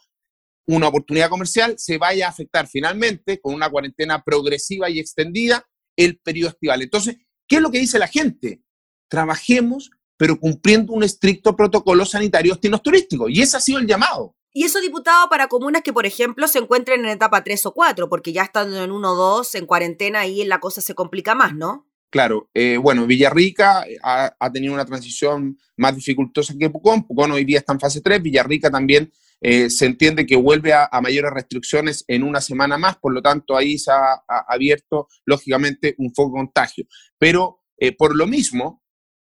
una 0.66 0.88
oportunidad 0.88 1.30
comercial, 1.30 1.74
se 1.78 1.98
vaya 1.98 2.26
a 2.26 2.30
afectar 2.30 2.68
finalmente 2.68 3.40
con 3.40 3.54
una 3.54 3.70
cuarentena 3.70 4.22
progresiva 4.22 4.90
y 4.90 4.98
extendida 4.98 5.66
el 5.96 6.18
periodo 6.18 6.50
estival. 6.50 6.82
Entonces, 6.82 7.16
¿qué 7.48 7.56
es 7.56 7.62
lo 7.62 7.70
que 7.70 7.80
dice 7.80 7.98
la 7.98 8.08
gente? 8.08 8.62
Trabajemos, 9.08 9.90
pero 10.16 10.38
cumpliendo 10.38 10.92
un 10.92 11.02
estricto 11.02 11.56
protocolo 11.56 12.04
sanitario 12.04 12.58
turísticos. 12.82 13.30
Y 13.30 13.42
ese 13.42 13.56
ha 13.56 13.60
sido 13.60 13.78
el 13.78 13.86
llamado. 13.86 14.36
Y 14.52 14.64
eso 14.64 14.80
diputado 14.80 15.28
para 15.28 15.48
comunas 15.48 15.82
que, 15.82 15.92
por 15.92 16.06
ejemplo, 16.06 16.48
se 16.48 16.58
encuentren 16.58 17.04
en 17.04 17.10
etapa 17.10 17.44
3 17.44 17.66
o 17.66 17.72
4, 17.72 18.08
porque 18.08 18.32
ya 18.32 18.42
estando 18.42 18.82
en 18.82 18.90
1 18.90 19.12
o 19.12 19.14
2, 19.14 19.54
en 19.54 19.66
cuarentena, 19.66 20.20
ahí 20.20 20.44
la 20.44 20.58
cosa 20.58 20.80
se 20.80 20.94
complica 20.94 21.34
más, 21.34 21.54
¿no? 21.54 21.86
Claro, 22.10 22.50
eh, 22.54 22.76
bueno, 22.76 23.06
Villarrica 23.06 23.84
eh, 23.86 23.96
ha, 24.02 24.52
tenido 24.52 24.74
una 24.74 24.84
transición 24.84 25.56
más 25.76 25.94
dificultosa 25.94 26.54
que 26.58 26.68
Pucón. 26.68 27.06
Pucón 27.06 27.30
hoy 27.30 27.44
día 27.44 27.60
está 27.60 27.72
en 27.72 27.78
fase 27.78 28.00
3, 28.00 28.20
Villarrica 28.20 28.68
también 28.68 29.12
eh, 29.40 29.70
se 29.70 29.86
entiende 29.86 30.26
que 30.26 30.34
vuelve 30.34 30.72
a, 30.72 30.88
mayores 31.00 31.30
restricciones 31.30 32.04
en 32.08 32.24
una 32.24 32.40
semana 32.40 32.76
más, 32.76 32.96
por 32.96 33.14
lo 33.14 33.22
tanto 33.22 33.56
ahí 33.56 33.78
se 33.78 33.92
ha, 33.92 34.24
abierto, 34.48 35.06
lógicamente, 35.24 35.94
un 35.98 36.12
foco 36.12 36.36
de 36.36 36.40
contagio. 36.40 36.84
Pero 37.16 37.60
por 37.96 38.14
lo 38.16 38.26
mismo, 38.26 38.82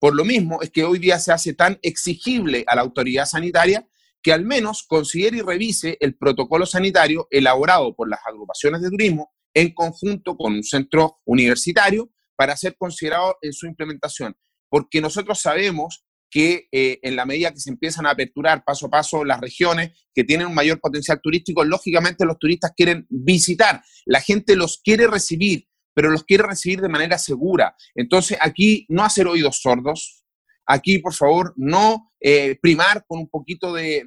por 0.00 0.16
lo 0.16 0.24
mismo 0.24 0.62
es 0.62 0.70
que 0.70 0.82
hoy 0.82 0.98
día 0.98 1.18
se 1.18 1.30
hace 1.30 1.52
tan 1.52 1.78
exigible 1.82 2.64
a 2.66 2.74
la 2.74 2.82
autoridad 2.82 3.26
sanitaria 3.26 3.86
que 4.22 4.32
al 4.32 4.44
menos 4.44 4.84
considere 4.86 5.38
y 5.38 5.42
revise 5.42 5.96
el 6.00 6.16
protocolo 6.16 6.64
sanitario 6.66 7.26
elaborado 7.30 7.94
por 7.94 8.08
las 8.08 8.20
agrupaciones 8.24 8.80
de 8.82 8.90
turismo 8.90 9.32
en 9.54 9.74
conjunto 9.74 10.36
con 10.36 10.54
un 10.54 10.62
centro 10.62 11.18
universitario 11.24 12.10
para 12.36 12.56
ser 12.56 12.76
considerado 12.76 13.36
en 13.42 13.52
su 13.52 13.66
implementación. 13.66 14.36
Porque 14.68 15.00
nosotros 15.00 15.40
sabemos 15.40 16.04
que 16.30 16.68
eh, 16.72 16.98
en 17.02 17.14
la 17.14 17.26
medida 17.26 17.52
que 17.52 17.60
se 17.60 17.68
empiezan 17.68 18.06
a 18.06 18.10
aperturar 18.10 18.64
paso 18.64 18.86
a 18.86 18.90
paso 18.90 19.22
las 19.22 19.38
regiones 19.38 19.92
que 20.14 20.24
tienen 20.24 20.46
un 20.46 20.54
mayor 20.54 20.80
potencial 20.80 21.20
turístico, 21.22 21.62
lógicamente 21.62 22.24
los 22.24 22.38
turistas 22.38 22.72
quieren 22.74 23.06
visitar, 23.10 23.82
la 24.06 24.20
gente 24.22 24.56
los 24.56 24.80
quiere 24.82 25.06
recibir, 25.06 25.68
pero 25.94 26.10
los 26.10 26.24
quiere 26.24 26.44
recibir 26.44 26.80
de 26.80 26.88
manera 26.88 27.18
segura. 27.18 27.76
Entonces 27.94 28.38
aquí 28.40 28.86
no 28.88 29.04
hacer 29.04 29.26
oídos 29.26 29.60
sordos, 29.60 30.21
aquí 30.66 30.98
por 30.98 31.14
favor 31.14 31.52
no 31.56 32.12
eh, 32.20 32.58
primar 32.60 33.04
con 33.06 33.20
un 33.20 33.28
poquito 33.28 33.72
de, 33.72 34.04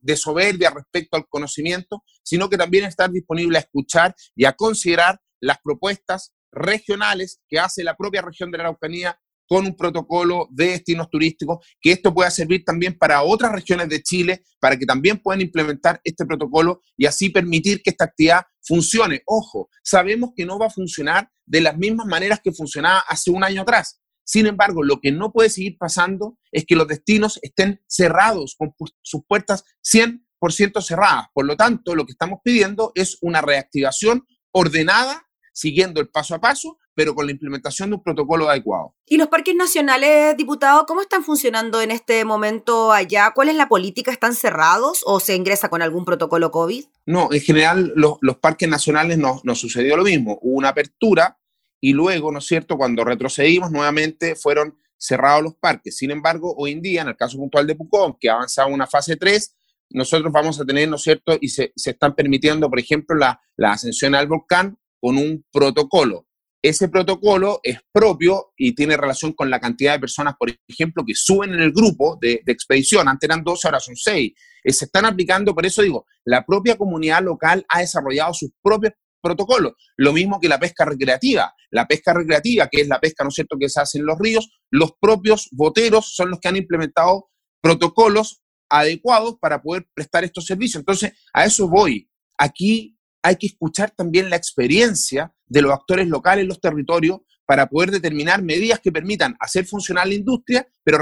de 0.00 0.16
soberbia 0.16 0.70
respecto 0.70 1.16
al 1.16 1.26
conocimiento, 1.28 2.02
sino 2.22 2.48
que 2.48 2.56
también 2.56 2.84
estar 2.84 3.10
disponible 3.10 3.58
a 3.58 3.62
escuchar 3.62 4.14
y 4.34 4.44
a 4.44 4.52
considerar 4.52 5.20
las 5.40 5.58
propuestas 5.62 6.32
regionales 6.50 7.40
que 7.48 7.58
hace 7.58 7.84
la 7.84 7.96
propia 7.96 8.22
región 8.22 8.50
de 8.50 8.58
la 8.58 8.64
Araucanía 8.64 9.18
con 9.48 9.64
un 9.64 9.74
protocolo 9.74 10.46
de 10.50 10.66
destinos 10.66 11.08
turísticos, 11.10 11.66
que 11.80 11.92
esto 11.92 12.12
pueda 12.12 12.30
servir 12.30 12.64
también 12.64 12.96
para 12.98 13.22
otras 13.22 13.50
regiones 13.50 13.88
de 13.88 14.02
Chile, 14.02 14.44
para 14.60 14.76
que 14.76 14.84
también 14.84 15.18
puedan 15.18 15.40
implementar 15.40 16.00
este 16.04 16.26
protocolo 16.26 16.82
y 16.96 17.06
así 17.06 17.30
permitir 17.30 17.82
que 17.82 17.90
esta 17.90 18.04
actividad 18.04 18.42
funcione. 18.62 19.22
Ojo, 19.24 19.70
sabemos 19.82 20.30
que 20.36 20.44
no 20.44 20.58
va 20.58 20.66
a 20.66 20.70
funcionar 20.70 21.30
de 21.46 21.62
las 21.62 21.78
mismas 21.78 22.06
maneras 22.06 22.40
que 22.44 22.52
funcionaba 22.52 23.00
hace 23.08 23.30
un 23.30 23.42
año 23.42 23.62
atrás. 23.62 23.98
Sin 24.28 24.46
embargo, 24.46 24.82
lo 24.82 25.00
que 25.00 25.10
no 25.10 25.32
puede 25.32 25.48
seguir 25.48 25.78
pasando 25.78 26.36
es 26.52 26.66
que 26.66 26.76
los 26.76 26.86
destinos 26.86 27.38
estén 27.40 27.80
cerrados, 27.86 28.56
con 28.58 28.74
sus 29.00 29.22
puertas 29.26 29.64
100% 29.82 30.82
cerradas. 30.82 31.28
Por 31.32 31.46
lo 31.46 31.56
tanto, 31.56 31.94
lo 31.94 32.04
que 32.04 32.12
estamos 32.12 32.40
pidiendo 32.44 32.92
es 32.94 33.16
una 33.22 33.40
reactivación 33.40 34.26
ordenada, 34.50 35.26
siguiendo 35.54 36.02
el 36.02 36.10
paso 36.10 36.34
a 36.34 36.42
paso, 36.42 36.76
pero 36.94 37.14
con 37.14 37.24
la 37.24 37.32
implementación 37.32 37.88
de 37.88 37.96
un 37.96 38.02
protocolo 38.02 38.50
adecuado. 38.50 38.94
¿Y 39.06 39.16
los 39.16 39.28
parques 39.28 39.54
nacionales, 39.54 40.36
diputado, 40.36 40.84
cómo 40.84 41.00
están 41.00 41.24
funcionando 41.24 41.80
en 41.80 41.90
este 41.90 42.22
momento 42.26 42.92
allá? 42.92 43.32
¿Cuál 43.34 43.48
es 43.48 43.54
la 43.54 43.68
política? 43.68 44.10
¿Están 44.10 44.34
cerrados 44.34 45.02
o 45.06 45.20
se 45.20 45.36
ingresa 45.36 45.70
con 45.70 45.80
algún 45.80 46.04
protocolo 46.04 46.50
COVID? 46.50 46.84
No, 47.06 47.28
en 47.32 47.40
general 47.40 47.94
los, 47.96 48.18
parques 48.42 48.68
nacionales 48.68 49.16
nos 49.16 49.42
no 49.42 49.54
sucedió 49.54 49.96
lo 49.96 50.02
mismo. 50.02 50.38
Hubo 50.42 50.58
una 50.58 50.68
apertura 50.68 51.37
y 51.80 51.92
luego, 51.92 52.32
¿no 52.32 52.38
es 52.38 52.46
cierto?, 52.46 52.76
cuando 52.76 53.04
retrocedimos 53.04 53.70
nuevamente 53.70 54.34
fueron 54.34 54.78
cerrados 54.96 55.42
los 55.42 55.54
parques. 55.54 55.96
Sin 55.96 56.10
embargo, 56.10 56.54
hoy 56.56 56.72
en 56.72 56.82
día, 56.82 57.02
en 57.02 57.08
el 57.08 57.16
caso 57.16 57.38
puntual 57.38 57.66
de 57.66 57.76
Pucón, 57.76 58.16
que 58.18 58.28
ha 58.28 58.34
avanzado 58.34 58.68
una 58.68 58.86
fase 58.86 59.16
3, 59.16 59.56
nosotros 59.90 60.32
vamos 60.32 60.60
a 60.60 60.64
tener, 60.64 60.88
¿no 60.88 60.96
es 60.96 61.02
cierto?, 61.02 61.36
y 61.40 61.48
se, 61.48 61.72
se 61.76 61.90
están 61.90 62.14
permitiendo, 62.14 62.68
por 62.68 62.80
ejemplo, 62.80 63.16
la, 63.16 63.40
la 63.56 63.72
ascensión 63.72 64.14
al 64.14 64.26
volcán 64.26 64.76
con 65.00 65.16
un 65.16 65.44
protocolo 65.52 66.28
ese 66.62 66.88
protocolo 66.88 67.60
es 67.62 67.78
propio 67.92 68.52
y 68.56 68.74
tiene 68.74 68.96
relación 68.96 69.32
con 69.32 69.48
la 69.48 69.60
cantidad 69.60 69.92
de 69.92 70.00
personas, 70.00 70.34
por 70.38 70.50
ejemplo, 70.66 71.04
que 71.06 71.14
suben 71.14 71.54
en 71.54 71.60
el 71.60 71.72
grupo 71.72 72.18
de, 72.20 72.42
expedición. 72.46 73.08
Antes 73.08 73.28
eran 73.28 73.44
12, 73.44 73.68
ahora 73.68 73.80
son 73.80 73.96
6. 73.96 74.32
Eh, 74.64 74.72
se 74.72 74.86
están 74.86 75.04
aplicando, 75.04 75.54
por 75.54 75.64
eso 75.64 75.82
digo, 75.82 76.06
la 76.24 76.44
propia 76.44 76.76
comunidad 76.76 77.22
local 77.22 77.64
ha 77.68 77.80
desarrollado 77.80 78.34
sus 78.34 78.50
propios 78.60 78.92
protocolos. 79.20 79.72
Lo 79.96 80.12
mismo 80.12 80.40
que 80.40 80.48
la 80.48 80.58
pesca 80.58 80.84
recreativa. 80.84 81.52
La 81.70 81.86
pesca 81.86 82.14
recreativa, 82.14 82.68
que 82.68 82.82
es 82.82 82.88
la 82.88 83.00
pesca, 83.00 83.24
¿no 83.24 83.30
cierto?, 83.30 83.56
que 83.58 83.68
se 83.68 83.80
hace 83.80 83.98
en 83.98 84.06
los 84.06 84.18
ríos, 84.18 84.50
los 84.70 84.92
propios 85.00 85.48
boteros 85.52 86.14
son 86.14 86.30
los 86.30 86.40
que 86.40 86.48
han 86.48 86.56
implementado 86.56 87.28
protocolos 87.60 88.42
adecuados 88.70 89.36
para 89.40 89.62
poder 89.62 89.86
prestar 89.94 90.24
estos 90.24 90.46
servicios. 90.46 90.80
Entonces, 90.80 91.12
a 91.32 91.44
eso 91.44 91.68
voy. 91.68 92.10
Aquí 92.38 92.96
hay 93.22 93.36
que 93.36 93.46
escuchar 93.48 93.90
también 93.90 94.30
la 94.30 94.36
experiencia 94.36 95.32
de 95.46 95.62
los 95.62 95.72
actores 95.72 96.06
locales 96.08 96.42
en 96.42 96.48
los 96.48 96.60
territorios 96.60 97.18
para 97.46 97.66
poder 97.66 97.90
determinar 97.90 98.42
medidas 98.42 98.80
que 98.80 98.92
permitan 98.92 99.34
hacer 99.40 99.66
funcionar 99.66 100.06
la 100.06 100.14
industria, 100.14 100.68
pero 100.84 100.98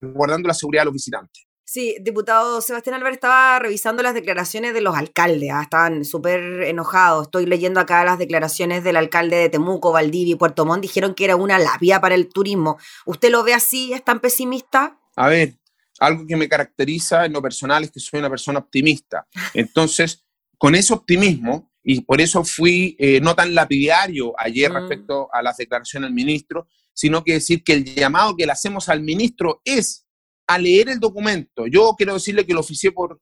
guardando 0.00 0.48
la 0.48 0.54
seguridad 0.54 0.82
de 0.82 0.86
los 0.86 0.94
visitantes. 0.94 1.46
Sí, 1.66 1.96
diputado 2.02 2.60
Sebastián 2.60 2.96
Álvarez 2.96 3.16
estaba 3.16 3.58
revisando 3.58 4.02
las 4.02 4.12
declaraciones 4.12 4.74
de 4.74 4.82
los 4.82 4.94
alcaldes, 4.96 5.50
ah, 5.50 5.62
estaban 5.62 6.04
súper 6.04 6.62
enojados. 6.64 7.28
Estoy 7.28 7.46
leyendo 7.46 7.80
acá 7.80 8.04
las 8.04 8.18
declaraciones 8.18 8.84
del 8.84 8.96
alcalde 8.96 9.36
de 9.36 9.48
Temuco, 9.48 9.90
Valdivia 9.90 10.34
y 10.34 10.36
Puerto 10.36 10.66
Montt, 10.66 10.82
dijeron 10.82 11.14
que 11.14 11.24
era 11.24 11.36
una 11.36 11.58
labia 11.58 12.02
para 12.02 12.14
el 12.14 12.28
turismo. 12.28 12.76
¿Usted 13.06 13.30
lo 13.30 13.42
ve 13.44 13.54
así? 13.54 13.94
¿Es 13.94 14.04
tan 14.04 14.20
pesimista? 14.20 14.98
A 15.16 15.28
ver, 15.28 15.54
algo 16.00 16.26
que 16.26 16.36
me 16.36 16.50
caracteriza 16.50 17.24
en 17.24 17.32
lo 17.32 17.40
personal 17.40 17.82
es 17.82 17.90
que 17.90 18.00
soy 18.00 18.20
una 18.20 18.30
persona 18.30 18.58
optimista. 18.58 19.26
Entonces, 19.54 20.22
con 20.58 20.74
ese 20.74 20.92
optimismo, 20.92 21.72
y 21.82 22.02
por 22.02 22.20
eso 22.20 22.44
fui 22.44 22.94
eh, 22.98 23.20
no 23.22 23.34
tan 23.34 23.54
lapidario 23.54 24.34
ayer 24.38 24.70
mm. 24.70 24.74
respecto 24.74 25.28
a 25.32 25.42
las 25.42 25.56
declaraciones 25.56 26.08
del 26.08 26.14
ministro, 26.14 26.68
sino 26.92 27.24
que 27.24 27.32
decir 27.34 27.64
que 27.64 27.72
el 27.72 27.84
llamado 27.84 28.36
que 28.36 28.44
le 28.44 28.52
hacemos 28.52 28.90
al 28.90 29.02
ministro 29.02 29.62
es 29.64 30.03
a 30.46 30.58
leer 30.58 30.88
el 30.88 31.00
documento. 31.00 31.66
Yo 31.66 31.94
quiero 31.96 32.14
decirle 32.14 32.46
que 32.46 32.54
lo 32.54 32.60
oficié 32.60 32.92
por, 32.92 33.20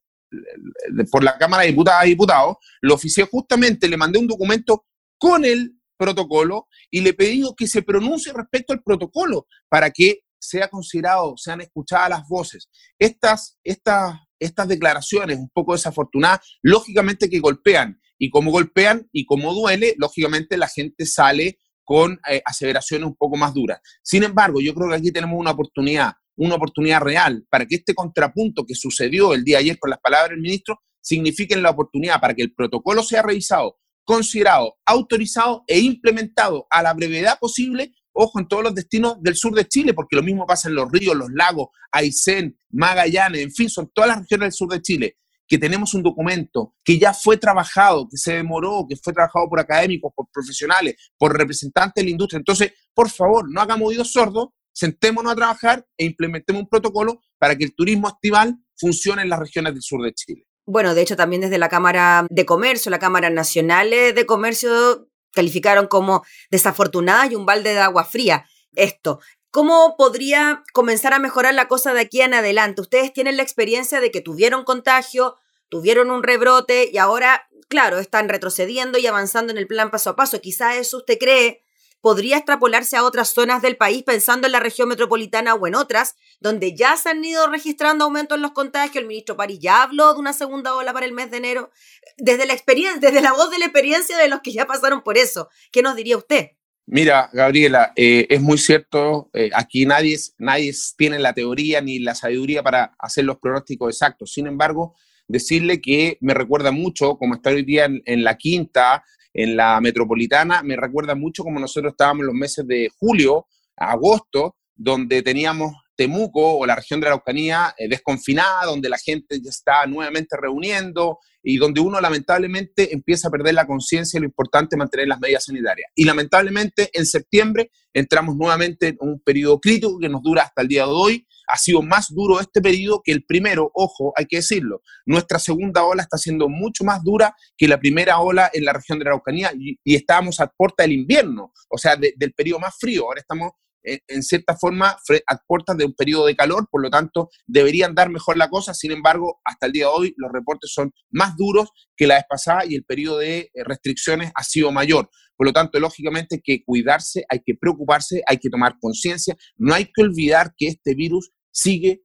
por 1.10 1.24
la 1.24 1.36
Cámara 1.38 1.62
de 1.62 1.70
Diputadas 1.70 2.06
y 2.06 2.10
Diputados, 2.10 2.56
lo 2.80 2.94
oficié 2.94 3.26
justamente, 3.30 3.88
le 3.88 3.96
mandé 3.96 4.18
un 4.18 4.26
documento 4.26 4.86
con 5.18 5.44
el 5.44 5.78
protocolo 5.96 6.68
y 6.90 7.00
le 7.00 7.14
pedí 7.14 7.42
que 7.56 7.66
se 7.66 7.82
pronuncie 7.82 8.32
respecto 8.32 8.72
al 8.72 8.82
protocolo 8.82 9.46
para 9.68 9.90
que 9.90 10.20
sea 10.40 10.68
considerado, 10.68 11.34
sean 11.36 11.60
escuchadas 11.60 12.10
las 12.10 12.28
voces. 12.28 12.68
Estas, 12.98 13.58
estas 13.62 14.16
estas 14.42 14.68
declaraciones 14.68 15.38
un 15.38 15.48
poco 15.48 15.72
desafortunadas, 15.72 16.40
lógicamente 16.62 17.30
que 17.30 17.40
golpean. 17.40 18.00
Y 18.18 18.30
como 18.30 18.50
golpean 18.50 19.08
y 19.12 19.24
como 19.24 19.54
duele, 19.54 19.94
lógicamente 19.98 20.56
la 20.56 20.68
gente 20.68 21.06
sale 21.06 21.58
con 21.84 22.20
eh, 22.28 22.42
aseveraciones 22.44 23.06
un 23.06 23.16
poco 23.16 23.36
más 23.36 23.54
duras. 23.54 23.80
Sin 24.02 24.22
embargo, 24.22 24.60
yo 24.60 24.74
creo 24.74 24.90
que 24.90 24.96
aquí 24.96 25.12
tenemos 25.12 25.38
una 25.38 25.52
oportunidad, 25.52 26.12
una 26.36 26.54
oportunidad 26.54 27.00
real 27.00 27.44
para 27.50 27.66
que 27.66 27.76
este 27.76 27.94
contrapunto 27.94 28.64
que 28.66 28.74
sucedió 28.74 29.34
el 29.34 29.44
día 29.44 29.58
ayer 29.58 29.78
con 29.78 29.90
las 29.90 30.00
palabras 30.00 30.30
del 30.30 30.40
ministro 30.40 30.80
signifiquen 31.00 31.62
la 31.62 31.70
oportunidad 31.70 32.20
para 32.20 32.34
que 32.34 32.42
el 32.42 32.54
protocolo 32.54 33.02
sea 33.02 33.22
revisado, 33.22 33.78
considerado, 34.04 34.76
autorizado 34.86 35.64
e 35.66 35.80
implementado 35.80 36.66
a 36.70 36.82
la 36.82 36.94
brevedad 36.94 37.38
posible 37.38 37.92
ojo, 38.12 38.38
en 38.38 38.46
todos 38.46 38.62
los 38.62 38.74
destinos 38.74 39.16
del 39.20 39.36
sur 39.36 39.54
de 39.54 39.66
Chile, 39.66 39.94
porque 39.94 40.16
lo 40.16 40.22
mismo 40.22 40.46
pasa 40.46 40.68
en 40.68 40.74
los 40.74 40.90
ríos, 40.90 41.16
los 41.16 41.30
lagos, 41.32 41.68
Aysén, 41.90 42.56
Magallanes, 42.70 43.42
en 43.42 43.52
fin, 43.52 43.68
son 43.68 43.90
todas 43.92 44.08
las 44.08 44.18
regiones 44.20 44.46
del 44.46 44.52
sur 44.52 44.68
de 44.68 44.82
Chile, 44.82 45.16
que 45.46 45.58
tenemos 45.58 45.94
un 45.94 46.02
documento 46.02 46.74
que 46.84 46.98
ya 46.98 47.12
fue 47.12 47.36
trabajado, 47.36 48.08
que 48.08 48.16
se 48.16 48.34
demoró, 48.34 48.86
que 48.88 48.96
fue 48.96 49.12
trabajado 49.12 49.48
por 49.48 49.60
académicos, 49.60 50.12
por 50.14 50.26
profesionales, 50.32 50.96
por 51.18 51.36
representantes 51.36 52.00
de 52.02 52.04
la 52.04 52.10
industria. 52.10 52.38
Entonces, 52.38 52.72
por 52.94 53.10
favor, 53.10 53.50
no 53.50 53.60
hagamos 53.60 53.88
oídos 53.88 54.12
sordos, 54.12 54.48
sentémonos 54.72 55.32
a 55.32 55.36
trabajar 55.36 55.86
e 55.96 56.04
implementemos 56.04 56.62
un 56.62 56.68
protocolo 56.68 57.20
para 57.38 57.56
que 57.56 57.64
el 57.64 57.74
turismo 57.74 58.08
estival 58.08 58.56
funcione 58.76 59.22
en 59.22 59.28
las 59.28 59.38
regiones 59.38 59.74
del 59.74 59.82
sur 59.82 60.02
de 60.02 60.12
Chile. 60.12 60.46
Bueno, 60.64 60.94
de 60.94 61.02
hecho, 61.02 61.16
también 61.16 61.42
desde 61.42 61.58
la 61.58 61.68
Cámara 61.68 62.26
de 62.30 62.46
Comercio, 62.46 62.90
la 62.90 62.98
Cámara 62.98 63.30
Nacional 63.30 63.90
de 63.90 64.26
Comercio, 64.26 65.08
calificaron 65.32 65.86
como 65.86 66.22
desafortunada 66.50 67.26
y 67.26 67.34
un 67.34 67.46
balde 67.46 67.74
de 67.74 67.80
agua 67.80 68.04
fría. 68.04 68.46
Esto, 68.74 69.20
¿Cómo 69.52 69.96
podría 69.98 70.64
comenzar 70.72 71.12
a 71.12 71.18
mejorar 71.18 71.52
la 71.52 71.68
cosa 71.68 71.92
de 71.92 72.00
aquí 72.00 72.22
en 72.22 72.32
adelante? 72.32 72.80
Ustedes 72.80 73.12
tienen 73.12 73.36
la 73.36 73.42
experiencia 73.42 74.00
de 74.00 74.10
que 74.10 74.22
tuvieron 74.22 74.64
contagio, 74.64 75.36
tuvieron 75.68 76.10
un 76.10 76.22
rebrote 76.22 76.88
y 76.90 76.96
ahora, 76.96 77.46
claro, 77.68 77.98
están 77.98 78.30
retrocediendo 78.30 78.96
y 78.96 79.06
avanzando 79.06 79.52
en 79.52 79.58
el 79.58 79.66
plan 79.66 79.90
paso 79.90 80.08
a 80.08 80.16
paso. 80.16 80.40
Quizá 80.40 80.76
eso 80.76 80.96
usted 80.96 81.18
cree 81.18 81.66
podría 82.02 82.36
extrapolarse 82.36 82.96
a 82.96 83.04
otras 83.04 83.30
zonas 83.30 83.62
del 83.62 83.76
país 83.76 84.02
pensando 84.02 84.46
en 84.46 84.52
la 84.52 84.60
región 84.60 84.88
metropolitana 84.88 85.54
o 85.54 85.66
en 85.66 85.76
otras, 85.76 86.16
donde 86.40 86.74
ya 86.76 86.96
se 86.96 87.08
han 87.08 87.24
ido 87.24 87.46
registrando 87.46 88.04
aumentos 88.04 88.36
en 88.36 88.42
los 88.42 88.50
contagios. 88.50 88.96
El 88.96 89.06
ministro 89.06 89.36
París 89.36 89.60
ya 89.60 89.84
habló 89.84 90.12
de 90.12 90.20
una 90.20 90.32
segunda 90.32 90.74
ola 90.74 90.92
para 90.92 91.06
el 91.06 91.12
mes 91.12 91.30
de 91.30 91.36
enero. 91.38 91.70
Desde 92.18 92.44
la 92.44 92.52
experiencia, 92.52 93.00
desde 93.00 93.22
la 93.22 93.32
voz 93.32 93.50
de 93.50 93.58
la 93.58 93.66
experiencia 93.66 94.18
de 94.18 94.28
los 94.28 94.40
que 94.40 94.52
ya 94.52 94.66
pasaron 94.66 95.02
por 95.02 95.16
eso, 95.16 95.48
¿qué 95.70 95.80
nos 95.80 95.94
diría 95.94 96.16
usted? 96.16 96.50
Mira, 96.86 97.30
Gabriela, 97.32 97.92
eh, 97.94 98.26
es 98.28 98.42
muy 98.42 98.58
cierto, 98.58 99.30
eh, 99.32 99.50
aquí 99.54 99.86
nadie, 99.86 100.18
nadie 100.38 100.74
tiene 100.98 101.20
la 101.20 101.32
teoría 101.32 101.80
ni 101.80 102.00
la 102.00 102.16
sabiduría 102.16 102.64
para 102.64 102.96
hacer 102.98 103.24
los 103.24 103.38
pronósticos 103.38 103.94
exactos. 103.94 104.32
Sin 104.32 104.48
embargo, 104.48 104.96
decirle 105.28 105.80
que 105.80 106.18
me 106.20 106.34
recuerda 106.34 106.72
mucho, 106.72 107.16
como 107.16 107.36
está 107.36 107.50
hoy 107.50 107.62
día 107.62 107.86
en 107.86 108.24
la 108.24 108.36
quinta, 108.36 109.04
en 109.34 109.56
la 109.56 109.80
metropolitana, 109.80 110.62
me 110.62 110.76
recuerda 110.76 111.14
mucho 111.14 111.42
como 111.42 111.58
nosotros 111.58 111.92
estábamos 111.92 112.22
en 112.22 112.26
los 112.26 112.34
meses 112.34 112.66
de 112.66 112.90
julio, 112.98 113.46
agosto, 113.76 114.56
donde 114.74 115.22
teníamos 115.22 115.72
Temuco 115.94 116.58
o 116.58 116.66
la 116.66 116.74
región 116.74 117.00
de 117.00 117.04
la 117.04 117.12
Araucanía 117.12 117.74
eh, 117.76 117.88
desconfinada, 117.88 118.64
donde 118.64 118.88
la 118.88 118.98
gente 118.98 119.40
ya 119.42 119.50
está 119.50 119.86
nuevamente 119.86 120.36
reuniendo 120.40 121.18
y 121.42 121.58
donde 121.58 121.80
uno 121.80 122.00
lamentablemente 122.00 122.94
empieza 122.94 123.28
a 123.28 123.30
perder 123.30 123.54
la 123.54 123.66
conciencia 123.66 124.18
de 124.18 124.22
lo 124.22 124.26
importante 124.26 124.76
mantener 124.76 125.08
las 125.08 125.20
medidas 125.20 125.44
sanitarias. 125.44 125.90
Y 125.94 126.04
lamentablemente 126.04 126.90
en 126.92 127.04
septiembre 127.04 127.70
entramos 127.92 128.36
nuevamente 128.36 128.88
en 128.88 128.96
un 129.00 129.20
periodo 129.20 129.60
crítico 129.60 129.98
que 129.98 130.08
nos 130.08 130.22
dura 130.22 130.42
hasta 130.42 130.62
el 130.62 130.68
día 130.68 130.86
de 130.86 130.92
hoy, 130.92 131.26
ha 131.52 131.58
sido 131.58 131.82
más 131.82 132.08
duro 132.08 132.40
este 132.40 132.62
periodo 132.62 133.02
que 133.04 133.12
el 133.12 133.24
primero, 133.24 133.70
ojo, 133.74 134.14
hay 134.16 134.24
que 134.24 134.36
decirlo. 134.36 134.80
Nuestra 135.04 135.38
segunda 135.38 135.84
ola 135.84 136.02
está 136.02 136.16
siendo 136.16 136.48
mucho 136.48 136.82
más 136.82 137.04
dura 137.04 137.36
que 137.58 137.68
la 137.68 137.78
primera 137.78 138.20
ola 138.20 138.50
en 138.54 138.64
la 138.64 138.72
región 138.72 138.98
de 138.98 139.04
la 139.04 139.10
Araucanía 139.10 139.52
y, 139.54 139.78
estábamos 139.94 140.40
a 140.40 140.46
puerta 140.46 140.82
del 140.82 140.92
invierno, 140.92 141.52
o 141.68 141.76
sea, 141.76 141.96
del 141.96 142.32
periodo 142.32 142.60
más 142.60 142.74
frío. 142.78 143.04
Ahora 143.04 143.20
estamos 143.20 143.52
en, 143.82 144.22
cierta 144.22 144.56
forma 144.56 144.96
a 145.26 145.36
puertas 145.46 145.76
de 145.76 145.84
un 145.84 145.94
periodo 145.94 146.26
de 146.26 146.36
calor, 146.36 146.68
por 146.70 146.82
lo 146.82 146.90
tanto 146.90 147.28
deberían 147.46 147.94
dar 147.94 148.08
mejor 148.08 148.36
la 148.36 148.48
cosa, 148.48 148.74
sin 148.74 148.92
embargo, 148.92 149.40
hasta 149.44 149.66
el 149.66 149.72
día 149.72 149.84
de 149.86 149.92
hoy 149.92 150.14
los 150.16 150.32
reportes 150.32 150.72
son 150.72 150.92
más 151.10 151.36
duros 151.36 151.70
que 151.96 152.06
la 152.06 152.14
vez 152.14 152.24
pasada 152.28 152.64
y 152.66 152.74
el 152.74 152.84
periodo 152.84 153.18
de 153.18 153.50
eh, 153.52 153.64
restricciones 153.64 154.32
ha 154.34 154.42
sido 154.44 154.72
mayor. 154.72 155.10
Por 155.36 155.46
lo 155.46 155.52
tanto, 155.52 155.80
lógicamente 155.80 156.36
hay 156.36 156.42
que 156.42 156.64
cuidarse, 156.64 157.24
hay 157.28 157.40
que 157.44 157.54
preocuparse, 157.54 158.22
hay 158.26 158.38
que 158.38 158.50
tomar 158.50 158.76
conciencia, 158.80 159.36
no 159.56 159.74
hay 159.74 159.86
que 159.86 160.02
olvidar 160.02 160.54
que 160.56 160.68
este 160.68 160.94
virus 160.94 161.30
sigue 161.52 162.02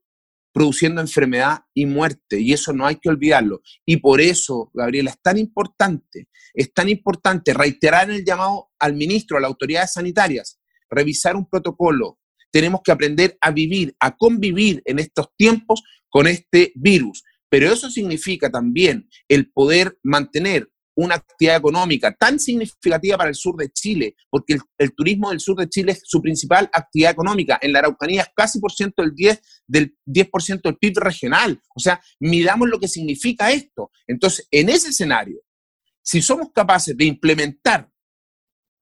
produciendo 0.52 1.00
enfermedad 1.00 1.60
y 1.74 1.86
muerte, 1.86 2.40
y 2.40 2.52
eso 2.52 2.72
no 2.72 2.86
hay 2.86 2.96
que 2.96 3.08
olvidarlo. 3.08 3.60
Y 3.86 3.98
por 3.98 4.20
eso, 4.20 4.70
Gabriela, 4.74 5.10
es 5.10 5.20
tan 5.20 5.38
importante, 5.38 6.28
es 6.54 6.72
tan 6.72 6.88
importante 6.88 7.54
reiterar 7.54 8.10
el 8.10 8.24
llamado 8.24 8.70
al 8.78 8.94
ministro, 8.94 9.36
a 9.36 9.40
las 9.40 9.48
autoridades 9.48 9.92
sanitarias, 9.92 10.60
revisar 10.90 11.36
un 11.36 11.48
protocolo. 11.48 12.18
Tenemos 12.50 12.80
que 12.82 12.92
aprender 12.92 13.36
a 13.40 13.50
vivir, 13.50 13.94
a 14.00 14.16
convivir 14.16 14.82
en 14.84 14.98
estos 14.98 15.28
tiempos 15.36 15.82
con 16.08 16.26
este 16.26 16.72
virus. 16.74 17.22
Pero 17.50 17.72
eso 17.72 17.90
significa 17.90 18.50
también 18.50 19.08
el 19.28 19.50
poder 19.50 19.98
mantener 20.02 20.68
una 20.98 21.14
actividad 21.14 21.56
económica 21.56 22.12
tan 22.12 22.40
significativa 22.40 23.16
para 23.16 23.30
el 23.30 23.36
sur 23.36 23.56
de 23.56 23.70
Chile, 23.70 24.16
porque 24.28 24.58
el, 24.78 24.94
turismo 24.94 25.30
del 25.30 25.38
sur 25.38 25.56
de 25.56 25.68
Chile 25.68 25.92
es 25.92 26.02
su 26.04 26.20
principal 26.20 26.68
actividad 26.72 27.12
económica. 27.12 27.56
En 27.62 27.72
la 27.72 27.78
Araucanía 27.78 28.22
es 28.22 28.28
casi 28.34 28.58
por 28.58 28.72
ciento 28.72 29.02
del 29.02 29.14
10, 29.14 29.40
del 29.68 29.96
10% 30.06 30.62
del 30.62 30.76
PIB 30.76 30.98
regional. 30.98 31.62
O 31.76 31.78
sea, 31.78 32.00
miramos 32.18 32.68
lo 32.68 32.80
que 32.80 32.88
significa 32.88 33.52
esto. 33.52 33.92
Entonces, 34.08 34.48
en 34.50 34.70
ese 34.70 34.88
escenario, 34.88 35.40
si 36.02 36.20
somos 36.20 36.48
capaces 36.52 36.96
de 36.96 37.04
implementar 37.04 37.88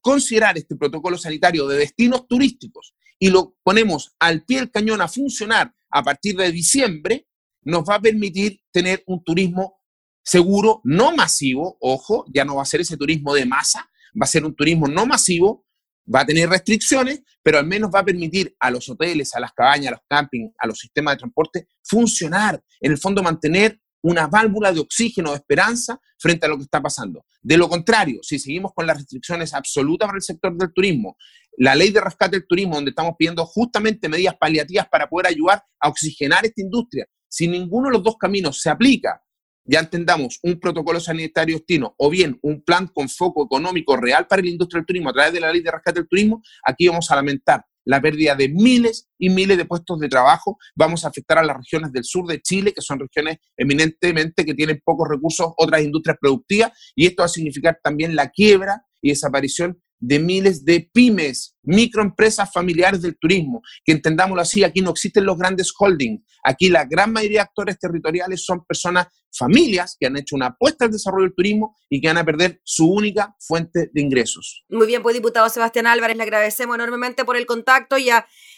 considerar 0.00 0.56
este 0.56 0.74
protocolo 0.74 1.18
sanitario 1.18 1.66
de 1.66 1.78
destinos 1.78 2.26
turísticos 2.26 2.94
y 3.18 3.28
lo 3.28 3.56
ponemos 3.62 4.14
al 4.18 4.42
pie 4.44 4.60
del 4.60 4.70
cañón 4.70 5.02
a 5.02 5.08
funcionar 5.08 5.74
a 5.90 6.02
partir 6.02 6.34
de 6.36 6.50
diciembre, 6.50 7.26
nos 7.62 7.82
va 7.82 7.96
a 7.96 8.00
permitir 8.00 8.62
tener 8.72 9.02
un 9.06 9.22
turismo 9.22 9.82
seguro, 10.26 10.80
no 10.82 11.14
masivo, 11.14 11.78
ojo, 11.80 12.24
ya 12.34 12.44
no 12.44 12.56
va 12.56 12.62
a 12.62 12.66
ser 12.66 12.80
ese 12.80 12.96
turismo 12.96 13.32
de 13.32 13.46
masa, 13.46 13.88
va 14.20 14.24
a 14.24 14.26
ser 14.26 14.44
un 14.44 14.56
turismo 14.56 14.88
no 14.88 15.06
masivo, 15.06 15.64
va 16.12 16.20
a 16.20 16.26
tener 16.26 16.48
restricciones, 16.48 17.22
pero 17.42 17.58
al 17.58 17.66
menos 17.66 17.90
va 17.94 18.00
a 18.00 18.04
permitir 18.04 18.54
a 18.58 18.70
los 18.70 18.88
hoteles, 18.88 19.34
a 19.36 19.40
las 19.40 19.52
cabañas, 19.52 19.88
a 19.88 19.90
los 19.92 20.00
campings, 20.08 20.52
a 20.58 20.66
los 20.66 20.78
sistemas 20.78 21.14
de 21.14 21.18
transporte 21.18 21.68
funcionar, 21.82 22.60
en 22.80 22.90
el 22.90 22.98
fondo 22.98 23.22
mantener 23.22 23.80
una 24.02 24.26
válvula 24.26 24.72
de 24.72 24.80
oxígeno, 24.80 25.30
de 25.30 25.36
esperanza 25.36 26.00
frente 26.18 26.46
a 26.46 26.48
lo 26.48 26.56
que 26.56 26.64
está 26.64 26.82
pasando. 26.82 27.24
De 27.40 27.56
lo 27.56 27.68
contrario, 27.68 28.20
si 28.22 28.38
seguimos 28.40 28.72
con 28.74 28.86
las 28.86 28.96
restricciones 28.96 29.54
absolutas 29.54 30.06
para 30.06 30.16
el 30.16 30.22
sector 30.22 30.56
del 30.56 30.72
turismo, 30.72 31.16
la 31.58 31.74
ley 31.76 31.90
de 31.90 32.00
rescate 32.00 32.36
del 32.36 32.46
turismo, 32.48 32.74
donde 32.74 32.90
estamos 32.90 33.14
pidiendo 33.16 33.46
justamente 33.46 34.08
medidas 34.08 34.36
paliativas 34.36 34.88
para 34.88 35.08
poder 35.08 35.28
ayudar 35.28 35.62
a 35.80 35.88
oxigenar 35.88 36.44
esta 36.44 36.60
industria, 36.60 37.06
si 37.28 37.46
ninguno 37.46 37.88
de 37.88 37.94
los 37.94 38.02
dos 38.02 38.16
caminos 38.16 38.60
se 38.60 38.70
aplica, 38.70 39.20
ya 39.66 39.80
entendamos 39.80 40.38
un 40.42 40.58
protocolo 40.58 41.00
sanitario 41.00 41.56
destino 41.56 41.94
o 41.98 42.10
bien 42.10 42.38
un 42.42 42.62
plan 42.62 42.88
con 42.88 43.08
foco 43.08 43.44
económico 43.44 43.96
real 43.96 44.26
para 44.26 44.42
la 44.42 44.48
industria 44.48 44.80
del 44.80 44.86
turismo 44.86 45.10
a 45.10 45.12
través 45.12 45.32
de 45.32 45.40
la 45.40 45.52
ley 45.52 45.62
de 45.62 45.70
rescate 45.70 46.00
del 46.00 46.08
turismo, 46.08 46.42
aquí 46.64 46.88
vamos 46.88 47.10
a 47.10 47.16
lamentar 47.16 47.64
la 47.86 48.00
pérdida 48.02 48.34
de 48.34 48.48
miles 48.48 49.08
y 49.16 49.30
miles 49.30 49.56
de 49.56 49.64
puestos 49.64 49.98
de 50.00 50.08
trabajo. 50.08 50.58
Vamos 50.74 51.04
a 51.04 51.08
afectar 51.08 51.38
a 51.38 51.44
las 51.44 51.56
regiones 51.56 51.92
del 51.92 52.04
sur 52.04 52.26
de 52.26 52.42
Chile, 52.42 52.72
que 52.72 52.82
son 52.82 52.98
regiones 52.98 53.38
eminentemente 53.56 54.44
que 54.44 54.54
tienen 54.54 54.82
pocos 54.84 55.08
recursos, 55.08 55.52
otras 55.56 55.82
industrias 55.82 56.18
productivas, 56.20 56.72
y 56.94 57.06
esto 57.06 57.22
va 57.22 57.26
a 57.26 57.28
significar 57.28 57.78
también 57.82 58.16
la 58.16 58.28
quiebra 58.30 58.82
y 59.00 59.10
desaparición 59.10 59.80
de 59.98 60.18
miles 60.18 60.64
de 60.64 60.88
pymes, 60.92 61.56
microempresas 61.62 62.52
familiares 62.52 63.02
del 63.02 63.16
turismo, 63.18 63.62
que 63.84 63.92
entendámoslo 63.92 64.42
así, 64.42 64.62
aquí 64.62 64.80
no 64.80 64.90
existen 64.90 65.24
los 65.24 65.38
grandes 65.38 65.72
holdings, 65.78 66.22
aquí 66.44 66.68
la 66.68 66.84
gran 66.84 67.12
mayoría 67.12 67.38
de 67.38 67.44
actores 67.44 67.78
territoriales 67.78 68.44
son 68.44 68.64
personas, 68.64 69.08
familias 69.36 69.96
que 69.98 70.06
han 70.06 70.16
hecho 70.16 70.36
una 70.36 70.46
apuesta 70.46 70.84
al 70.84 70.92
desarrollo 70.92 71.24
del 71.24 71.34
turismo 71.34 71.76
y 71.90 72.00
que 72.00 72.08
van 72.08 72.18
a 72.18 72.24
perder 72.24 72.60
su 72.64 72.90
única 72.90 73.36
fuente 73.38 73.90
de 73.92 74.00
ingresos. 74.00 74.64
Muy 74.68 74.86
bien, 74.86 75.02
pues 75.02 75.14
diputado 75.14 75.48
Sebastián 75.48 75.86
Álvarez, 75.86 76.16
le 76.16 76.22
agradecemos 76.22 76.74
enormemente 76.76 77.24
por 77.24 77.36
el 77.36 77.46
contacto 77.46 77.98
y, 77.98 78.08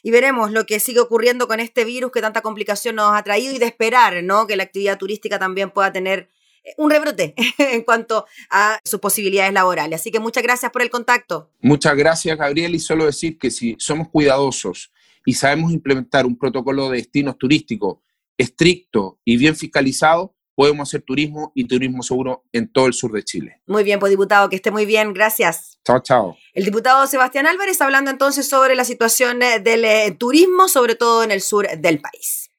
y 0.03 0.11
veremos 0.11 0.53
lo 0.53 0.66
que 0.66 0.81
sigue 0.81 1.01
ocurriendo 1.01 1.48
con 1.48 1.61
este 1.61 1.85
virus 1.85 2.12
que 2.12 2.20
tanta 2.20 2.42
complicación 2.42 2.96
nos 2.96 3.16
ha 3.16 3.22
traído 3.22 3.53
y 3.55 3.59
de 3.59 3.66
esperar 3.66 4.22
¿no? 4.22 4.46
que 4.46 4.57
la 4.57 4.64
actividad 4.64 4.98
turística 4.98 5.38
también 5.38 5.70
pueda 5.70 5.92
tener 5.92 6.31
un 6.77 6.90
rebrote 6.90 7.35
en 7.59 7.83
cuanto 7.83 8.27
a 8.51 8.79
sus 8.85 9.01
posibilidades 9.01 9.53
laborales. 9.53 10.01
Así 10.01 10.11
que 10.11 10.21
muchas 10.21 10.42
gracias 10.42 10.71
por 10.71 10.83
el 10.83 10.90
contacto. 10.90 11.51
Muchas 11.61 11.97
gracias, 11.97 12.37
Gabriel. 12.38 12.75
Y 12.75 12.79
solo 12.79 13.07
decir 13.07 13.38
que 13.38 13.51
si 13.51 13.77
somos 13.79 14.09
cuidadosos 14.09 14.92
y 15.25 15.35
sabemos 15.35 15.73
implementar 15.73 16.27
un 16.27 16.38
protocolo 16.38 16.90
de 16.90 16.99
destinos 16.99 17.37
turísticos 17.38 17.99
estricto 18.38 19.18
y 19.25 19.37
bien 19.37 19.57
fiscalizado, 19.57 20.35
podemos 20.55 20.88
hacer 20.88 21.03
turismo 21.03 21.53
y 21.55 21.66
turismo 21.66 22.03
seguro 22.03 22.44
en 22.53 22.66
todo 22.73 22.87
el 22.87 22.92
sur 22.92 23.12
de 23.12 23.23
Chile. 23.23 23.61
Muy 23.66 23.85
bien, 23.85 24.01
pues 24.01 24.11
diputado, 24.11 24.49
que 24.49 24.57
esté 24.57 24.71
muy 24.71 24.87
bien, 24.87 25.12
gracias. 25.12 25.79
Chao, 25.85 26.01
chao. 26.01 26.37
El 26.53 26.64
diputado 26.64 27.07
Sebastián 27.07 27.47
Álvarez 27.47 27.81
hablando 27.81 28.11
entonces 28.11 28.49
sobre 28.49 28.75
la 28.75 28.85
situación 28.85 29.38
del 29.38 29.85
eh, 29.85 30.16
turismo, 30.18 30.68
sobre 30.68 30.94
todo 30.94 31.23
en 31.23 31.31
el 31.31 31.42
sur 31.42 31.68
del 31.79 32.01
país. 32.01 32.51